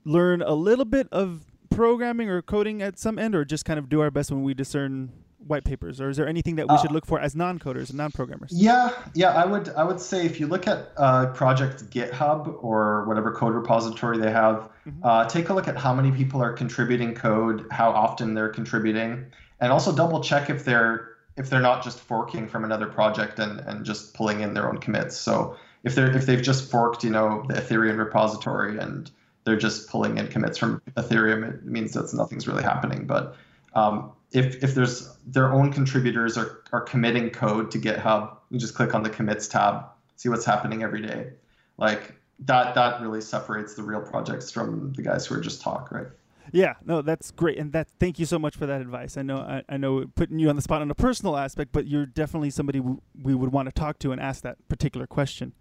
[0.04, 3.88] learn a little bit of programming or coding at some end, or just kind of
[3.88, 5.12] do our best when we discern
[5.46, 7.98] white papers, or is there anything that we uh, should look for as non-coders and
[7.98, 8.50] non-programmers?
[8.52, 13.04] Yeah, yeah, I would I would say if you look at uh, project GitHub or
[13.06, 15.04] whatever code repository they have, mm-hmm.
[15.04, 19.26] uh, take a look at how many people are contributing code, how often they're contributing,
[19.60, 23.60] and also double check if they're if they're not just forking from another project and,
[23.60, 25.16] and just pulling in their own commits.
[25.16, 29.10] So if they're if they've just forked, you know, the Ethereum repository and
[29.44, 33.06] they're just pulling in commits from Ethereum, it means that nothing's really happening.
[33.06, 33.36] But
[33.74, 38.74] um, if if there's their own contributors are, are committing code to GitHub, you just
[38.74, 39.84] click on the commits tab,
[40.16, 41.32] see what's happening every day.
[41.76, 45.90] Like that that really separates the real projects from the guys who are just talk,
[45.92, 46.08] right?
[46.52, 49.16] Yeah, no, that's great, and that thank you so much for that advice.
[49.16, 51.86] I know I, I know putting you on the spot on a personal aspect, but
[51.86, 55.52] you're definitely somebody w- we would want to talk to and ask that particular question.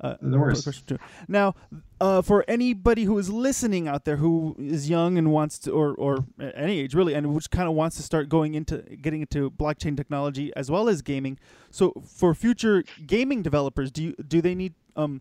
[0.00, 0.64] Uh, no worries.
[1.28, 1.54] Now,
[2.00, 5.94] uh, for anybody who is listening out there who is young and wants to, or
[5.94, 9.50] or any age really, and which kind of wants to start going into getting into
[9.50, 11.38] blockchain technology as well as gaming.
[11.70, 15.20] So, for future gaming developers, do you do they need um,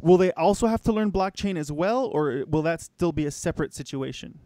[0.00, 3.30] will they also have to learn blockchain as well, or will that still be a
[3.30, 4.38] separate situation?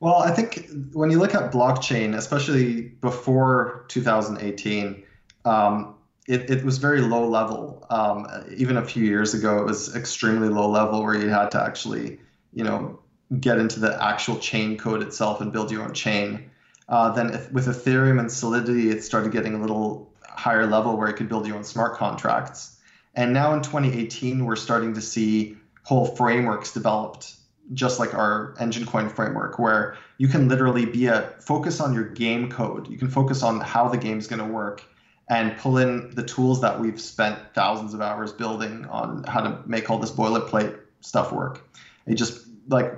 [0.00, 5.02] Well, I think when you look at blockchain, especially before 2018,
[5.44, 5.94] um,
[6.26, 7.86] it, it was very low level.
[7.90, 8.26] Um,
[8.56, 12.18] even a few years ago, it was extremely low level where you had to actually,
[12.52, 12.98] you know,
[13.40, 16.50] get into the actual chain code itself and build your own chain.
[16.88, 21.08] Uh, then if, with Ethereum and Solidity, it started getting a little higher level where
[21.08, 22.73] you could build your own smart contracts.
[23.14, 27.34] And now in 2018, we're starting to see whole frameworks developed,
[27.72, 32.04] just like our Enjin Coin framework, where you can literally be a focus on your
[32.04, 32.88] game code.
[32.88, 34.82] You can focus on how the game's going to work
[35.28, 39.62] and pull in the tools that we've spent thousands of hours building on how to
[39.66, 41.66] make all this boilerplate stuff work.
[42.06, 42.92] It just like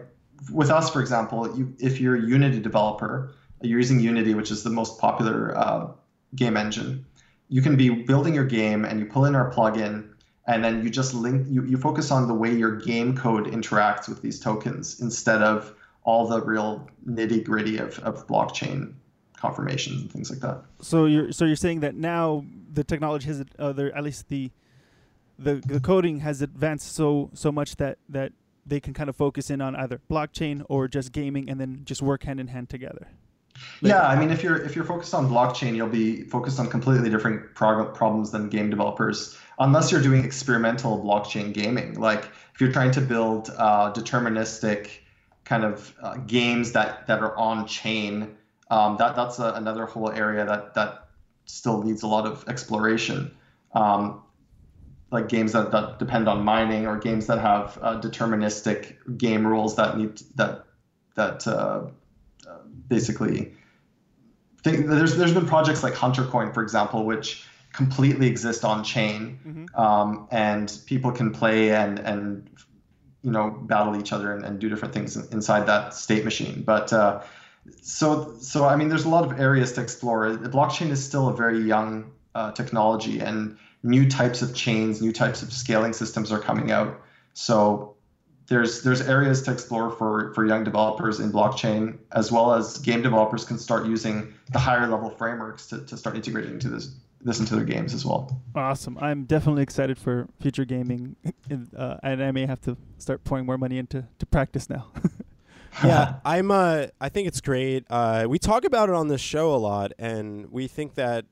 [0.52, 4.62] with us, for example, you, if you're a Unity developer, you're using Unity, which is
[4.62, 5.88] the most popular uh,
[6.34, 7.06] game engine.
[7.48, 10.08] You can be building your game and you pull in our plugin,
[10.46, 11.46] and then you just link.
[11.48, 15.74] You, you focus on the way your game code interacts with these tokens instead of
[16.04, 18.94] all the real nitty gritty of, of blockchain
[19.36, 20.62] confirmations and things like that.
[20.80, 24.50] So you're so you're saying that now the technology has uh, at least the
[25.38, 28.32] the the coding has advanced so so much that that
[28.64, 32.02] they can kind of focus in on either blockchain or just gaming and then just
[32.02, 33.08] work hand in hand together.
[33.80, 37.10] Yeah, I mean, if you're if you're focused on blockchain, you'll be focused on completely
[37.10, 41.94] different prog- problems than game developers, unless you're doing experimental blockchain gaming.
[41.94, 44.90] Like if you're trying to build uh, deterministic
[45.44, 48.36] kind of uh, games that that are on chain
[48.70, 51.08] um, that that's a, another whole area that that
[51.44, 53.36] still needs a lot of exploration.
[53.74, 54.22] Um,
[55.12, 59.76] like games that, that depend on mining or games that have uh, deterministic game rules
[59.76, 60.66] that need that
[61.14, 61.46] that
[62.88, 63.52] basically
[64.72, 69.78] there's there's been projects like Huntercoin, for example, which completely exist on chain, Mhm.
[69.78, 72.48] um, and people can play and and
[73.22, 76.62] you know battle each other and, and do different things inside that state machine.
[76.64, 77.22] But uh,
[77.80, 80.34] so so I mean, there's a lot of areas to explore.
[80.36, 85.12] The blockchain is still a very young uh, technology, and new types of chains, new
[85.12, 87.00] types of scaling systems are coming out.
[87.34, 87.95] So
[88.48, 93.02] there's there's areas to explore for for young developers in blockchain, as well as game
[93.02, 97.40] developers can start using the higher level frameworks to, to start integrating into this this
[97.40, 98.40] into their games as well.
[98.54, 98.96] Awesome.
[99.00, 101.16] I'm definitely excited for future gaming,
[101.50, 104.86] in, uh, and I may have to start pouring more money into to practice now.
[105.84, 106.50] yeah, I'm.
[106.50, 107.84] Uh, I think it's great.
[107.90, 111.26] Uh, we talk about it on this show a lot, and we think that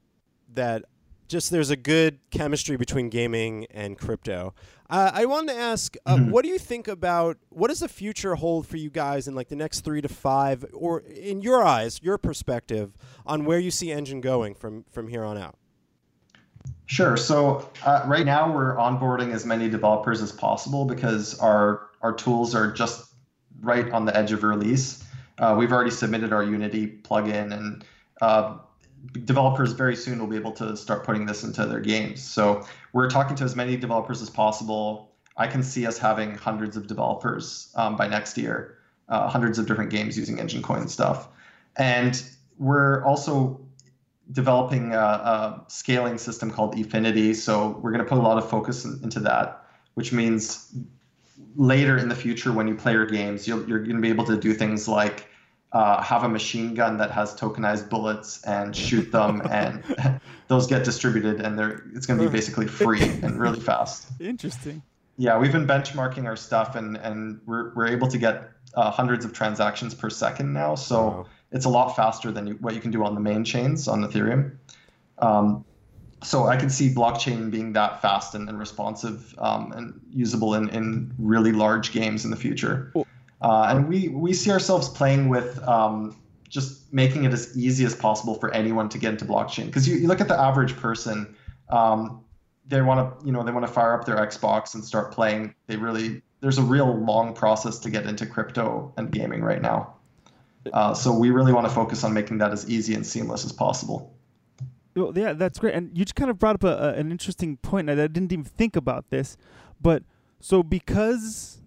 [0.55, 0.85] that
[1.29, 4.55] just there's a good chemistry between gaming and crypto.
[4.95, 6.31] Uh, I wanted to ask, uh, Mhm.
[6.31, 9.49] what do you think about what does the future hold for you guys in like
[9.49, 13.89] the next three to five, or in your eyes, your perspective on where you see
[13.89, 15.57] Enjin going from from here on out?
[16.87, 17.17] Sure.
[17.17, 22.55] So uh, right now we're onboarding as many developers as possible because our our tools
[22.55, 23.13] are just
[23.63, 25.03] right on the edge of release.
[25.39, 27.85] Uh, we've already submitted our Unity plugin, and
[28.21, 28.59] uh,
[29.25, 32.23] developers very soon will be able to start putting this into their games.
[32.23, 35.13] So we're talking to as many developers as possible.
[35.37, 38.79] I can see us having hundreds of developers um, by next year,
[39.09, 41.29] uh, hundreds of different games using Enjin Coin stuff,
[41.77, 42.23] and
[42.59, 43.61] we're also
[44.33, 47.35] developing a, a scaling system called Efinity.
[47.35, 50.73] So we're going to put a lot of focus in, into that, which means
[51.57, 54.37] later in the future when you play your games, you're going to be able to
[54.37, 55.29] do things like
[55.75, 59.83] uh, have a machine gun that has tokenized bullets and shoot them, and
[60.49, 64.07] those get distributed, and they're it's going to be basically free and really fast.
[64.21, 64.83] Interesting.
[65.17, 69.25] Yeah, we've been benchmarking our stuff, and and we're we're able to get uh, hundreds
[69.25, 70.77] of transactions per second now.
[70.77, 71.27] So Wow.
[71.51, 74.03] it's a lot faster than you, what you can do on the main chains on
[74.03, 74.57] Ethereum.
[75.19, 75.65] Um,
[76.23, 80.69] so I can see blockchain being that fast and, and responsive um, and usable in,
[80.71, 82.91] in really large games in the future.
[82.95, 83.07] Cool.
[83.41, 86.17] Uh, and we we see ourselves playing with um,
[86.49, 89.67] just making it as easy as possible for anyone to get into blockchain.
[89.67, 91.35] Because you, you look at the average person,
[91.69, 92.25] um,
[92.67, 95.55] they want to you know they want to fire up their Xbox and start playing.
[95.67, 99.95] They really there's a real long process to get into crypto and gaming right now.
[100.73, 103.53] Uh, so we really want to focus on making that as easy and seamless as
[103.53, 104.15] possible.
[104.97, 105.75] Well, yeah, that's great.
[105.75, 107.91] And you just kind of brought up a, a, an interesting point.
[107.91, 109.37] and I didn't even think about this,
[109.81, 110.05] but
[110.41, 111.59] so because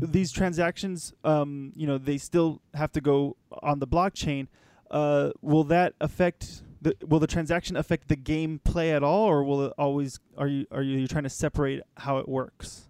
[0.00, 4.48] these transactions, um, you know, they still have to go on the blockchain.
[4.90, 6.94] Uh, will that affect the?
[7.06, 10.20] Will the transaction affect the game play at all, or will it always?
[10.36, 12.88] Are you are you trying to separate how it works?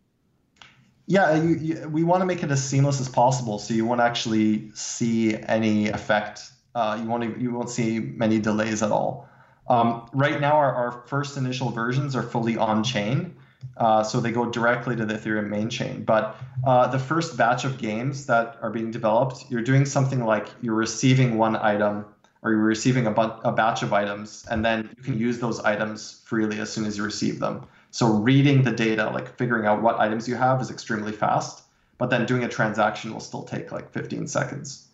[1.06, 4.00] Yeah, you, you, we want to make it as seamless as possible, so you won't
[4.00, 6.40] actually see any effect.
[6.74, 9.28] Uh, you won't you won't see many delays at all.
[9.68, 13.36] Um, right now, our, our first initial versions are fully on chain,
[13.76, 16.04] uh, so they go directly to the Ethereum main chain.
[16.04, 16.36] But
[16.66, 20.74] uh, the first batch of games that are being developed, you're doing something like you're
[20.74, 22.04] receiving one item
[22.42, 25.60] or you're receiving a, bu- a batch of items, and then you can use those
[25.60, 27.66] items freely as soon as you receive them.
[27.90, 31.62] So reading the data, like figuring out what items you have, is extremely fast.
[31.96, 34.88] But then doing a transaction will still take like 15 seconds.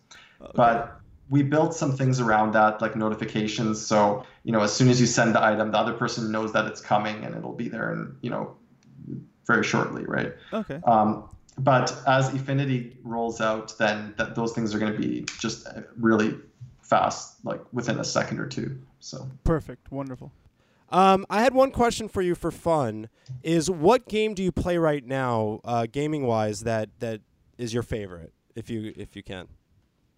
[0.55, 3.83] But we built some things around that, like notifications.
[3.83, 6.65] So you know, as soon as you send the item, the other person knows that
[6.65, 8.55] it's coming, and it'll be there, and you know,
[9.47, 10.33] very shortly, right?
[10.53, 10.79] Okay.
[10.85, 15.67] Um, but as Efinity rolls out, then that those things are going to be just
[15.67, 16.37] uh, really
[16.81, 18.79] fast, like within a second or two.
[18.99, 19.91] So Perfect.
[19.91, 20.31] Wonderful.
[20.89, 23.09] Um, I had one question for you for fun.
[23.43, 27.21] Is what game do you play right now, uh, gaming wise, that that
[27.57, 29.47] is your favorite, if you if you can?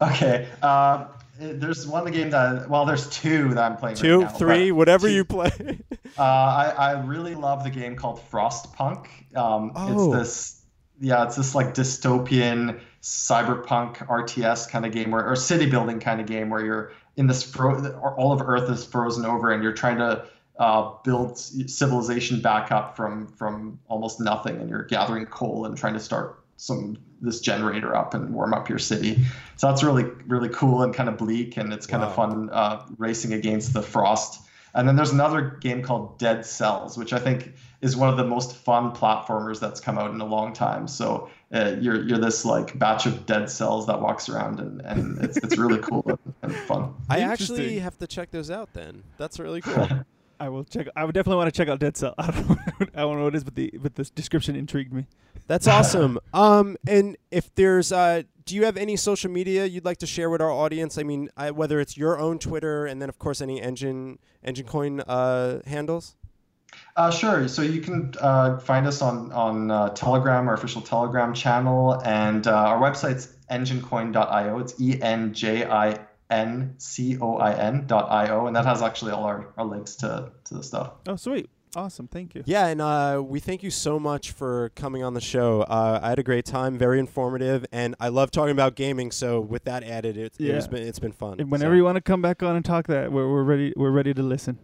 [0.02, 1.06] okay, uh,
[1.40, 3.96] there's one game that well, there's two that I'm playing.
[3.98, 5.80] Two, right now, three, whatever two- you play.
[6.16, 9.08] Uh, I, I really love the game called Frostpunk.
[9.36, 10.14] Um, Oh.
[10.14, 10.62] It's this,
[11.00, 16.22] yeah, it's this like dystopian cyberpunk RTS kind of game where, or city building kind
[16.22, 19.74] of game where you're in this, fro- all of Earth is frozen over and you're
[19.74, 20.26] trying to
[20.60, 25.94] uh, build civilization back up from from almost nothing, and you're gathering coal and trying
[25.96, 29.20] to start some this generator up and warm up your city.
[29.58, 32.10] So that's really really cool and kind of bleak, and it's kind Wow.
[32.10, 34.40] of fun uh, racing against the frost.
[34.76, 38.24] And then there's another game called Dead Cells, which I think is one of the
[38.24, 40.88] most fun platformers that's come out in a long time.
[40.88, 45.24] So uh, you're you're this like batch of dead cells that walks around, and, and
[45.24, 46.96] it's it's really cool and, and fun.
[47.10, 48.74] I actually have to check those out.
[48.74, 49.88] Then that's really cool.
[50.44, 50.88] I will check.
[50.94, 52.16] I would definitely want to check out Dead Cell.
[52.18, 52.58] I don't know.
[52.94, 55.08] I don't know what it is, but the but this description intrigued me.
[55.48, 56.20] That's awesome.
[56.34, 60.30] Um, and if there's, uh, do you have any social media you'd like to share
[60.30, 60.98] with our audience?
[60.98, 64.66] I mean, I, whether it's your own Twitter and then of course any Enjin Enjin
[64.66, 66.16] Coin uh, handles.
[66.96, 67.48] Uh, sure.
[67.48, 72.48] So you can uh, find us on on uh, Telegram, our official Telegram channel, and
[72.48, 74.60] uh, our website's enjincoin.io.
[74.60, 76.00] It's e n j i
[76.30, 79.66] n c o i n dot i o, and that has actually all our, our
[79.66, 80.94] links to to the stuff.
[81.08, 81.50] Oh, sweet.
[81.76, 82.08] Awesome.
[82.08, 82.44] Thank you.
[82.46, 85.62] Yeah, and uh, we thank you so much for coming on the show.
[85.64, 89.10] Uh, I had a great time, very informative, and I love talking about gaming.
[89.10, 90.54] So with that added, it, Yeah.
[90.54, 91.40] it's been it's been fun.
[91.40, 93.74] And whenever So- you want to come back on and talk that, we're, we're ready.
[93.76, 94.60] We're ready to listen.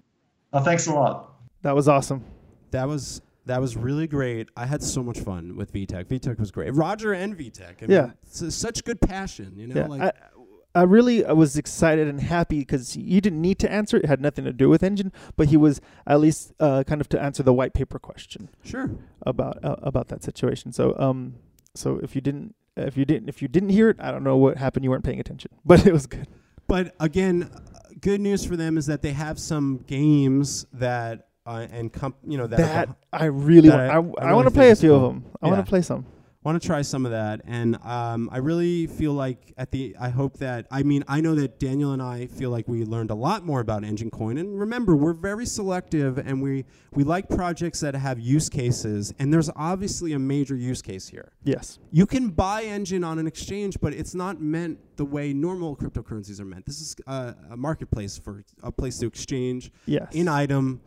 [0.53, 1.33] Oh, thanks a lot.
[1.63, 2.23] That was awesome.
[2.71, 4.49] That was that was really great.
[4.55, 6.05] I had so much fun with Witek.
[6.05, 6.75] Witek was great.
[6.75, 7.81] Roger and Witek.
[7.81, 8.11] I mean, Yeah.
[8.21, 9.53] it's such good passion.
[9.57, 10.11] You know, yeah, like I,
[10.75, 13.97] I really I was excited and happy because you didn't need to answer.
[13.97, 17.09] It had nothing to do with Enjin, but he was at least uh, kind of
[17.09, 18.91] to answer the white paper question sure.
[19.23, 20.71] about uh, about that situation.
[20.71, 21.35] So um,
[21.73, 24.37] so if you didn't if you didn't if you didn't hear it, I don't know
[24.37, 24.83] what happened.
[24.83, 26.27] You weren't paying attention, but it was good.
[26.67, 27.49] But again,
[27.99, 32.37] good news for them is that they have some games that uh, and comp, you
[32.37, 34.19] know that, That I really that want.
[34.19, 35.25] I- I, I I, want to play a few of them.
[35.41, 36.05] I want to play some.
[36.41, 40.07] Want to try some of that and um, i really feel like at the i
[40.07, 43.15] hope that i mean i know that daniel and i feel like we learned a
[43.15, 46.63] lot more about Enjin Coin and remember we're very selective and we
[46.93, 51.33] we like projects that have use cases and there's obviously a major use case here
[51.43, 51.77] Yes.
[51.91, 56.39] you can buy engine on an exchange but it's not meant the way normal cryptocurrencies
[56.39, 60.07] are meant this is uh, a marketplace for a place to exchange Yes.
[60.13, 60.79] in item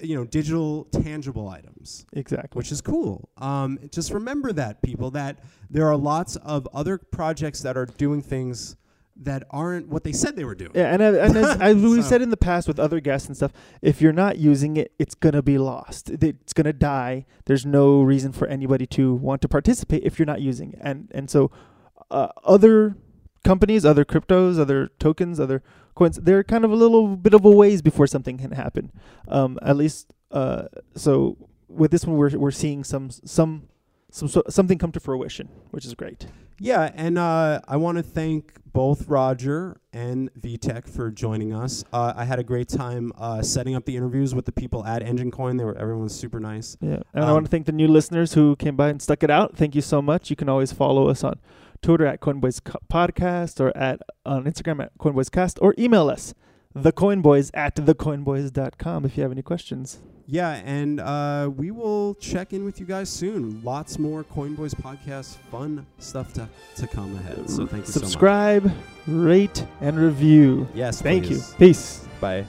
[0.00, 2.58] you know digital tangible items exactly.
[2.58, 3.28] which is cool.
[3.38, 5.38] Um, just remember that, people, that
[5.70, 8.76] there are lots of other projects that are doing things
[9.18, 10.72] that aren't what they said they were doing.
[10.74, 13.26] Yeah, and, I- and as, as we've So- said in the past with other guests
[13.28, 16.10] and stuff, if you're not using it, it's gonna be lost.
[16.10, 17.24] It's gonna die.
[17.46, 20.78] There's no reason for anybody to want to participate if you're not using it.
[20.82, 21.50] And and so,
[22.10, 22.96] uh, other
[23.46, 25.62] companies, other cryptos, other tokens, other
[25.94, 28.90] coins, they're kind of a little bit of a ways before something can happen.
[29.28, 31.36] Um, at least, uh, so
[31.68, 33.52] with this one, we're we're seeing some some
[34.10, 36.26] some so- something come to fruition, which is great.
[36.58, 41.84] Yeah, and uh, I want to thank both Roger and Witek for joining us.
[41.92, 45.02] Uh, I had a great time uh, setting up the interviews with the people at
[45.02, 45.56] Enjin Coin.
[45.58, 46.76] They were everyone was super nice.
[46.80, 49.22] Yeah, and I Um, want to thank the new listeners who came by and stuck
[49.22, 49.54] it out.
[49.54, 50.30] Thank you so much.
[50.30, 51.34] You can always follow us on
[51.82, 56.34] Twitter at Coinboys Co- Podcast or at on Instagram at CoinboysCast or email us
[56.76, 59.98] thecoinboys at thecoinboys.com if you have any questions.
[60.28, 63.62] Yeah, and uh, we will check in with you guys soon.
[63.62, 67.48] Lots more Coinboys podcast, fun stuff to, to come ahead.
[67.48, 68.08] So thank you so much.
[68.08, 68.72] Subscribe,
[69.06, 70.68] rate, and review.
[70.74, 71.50] Yes, Thank please.
[71.52, 71.58] you.
[71.58, 72.04] Peace.
[72.20, 72.44] Bye.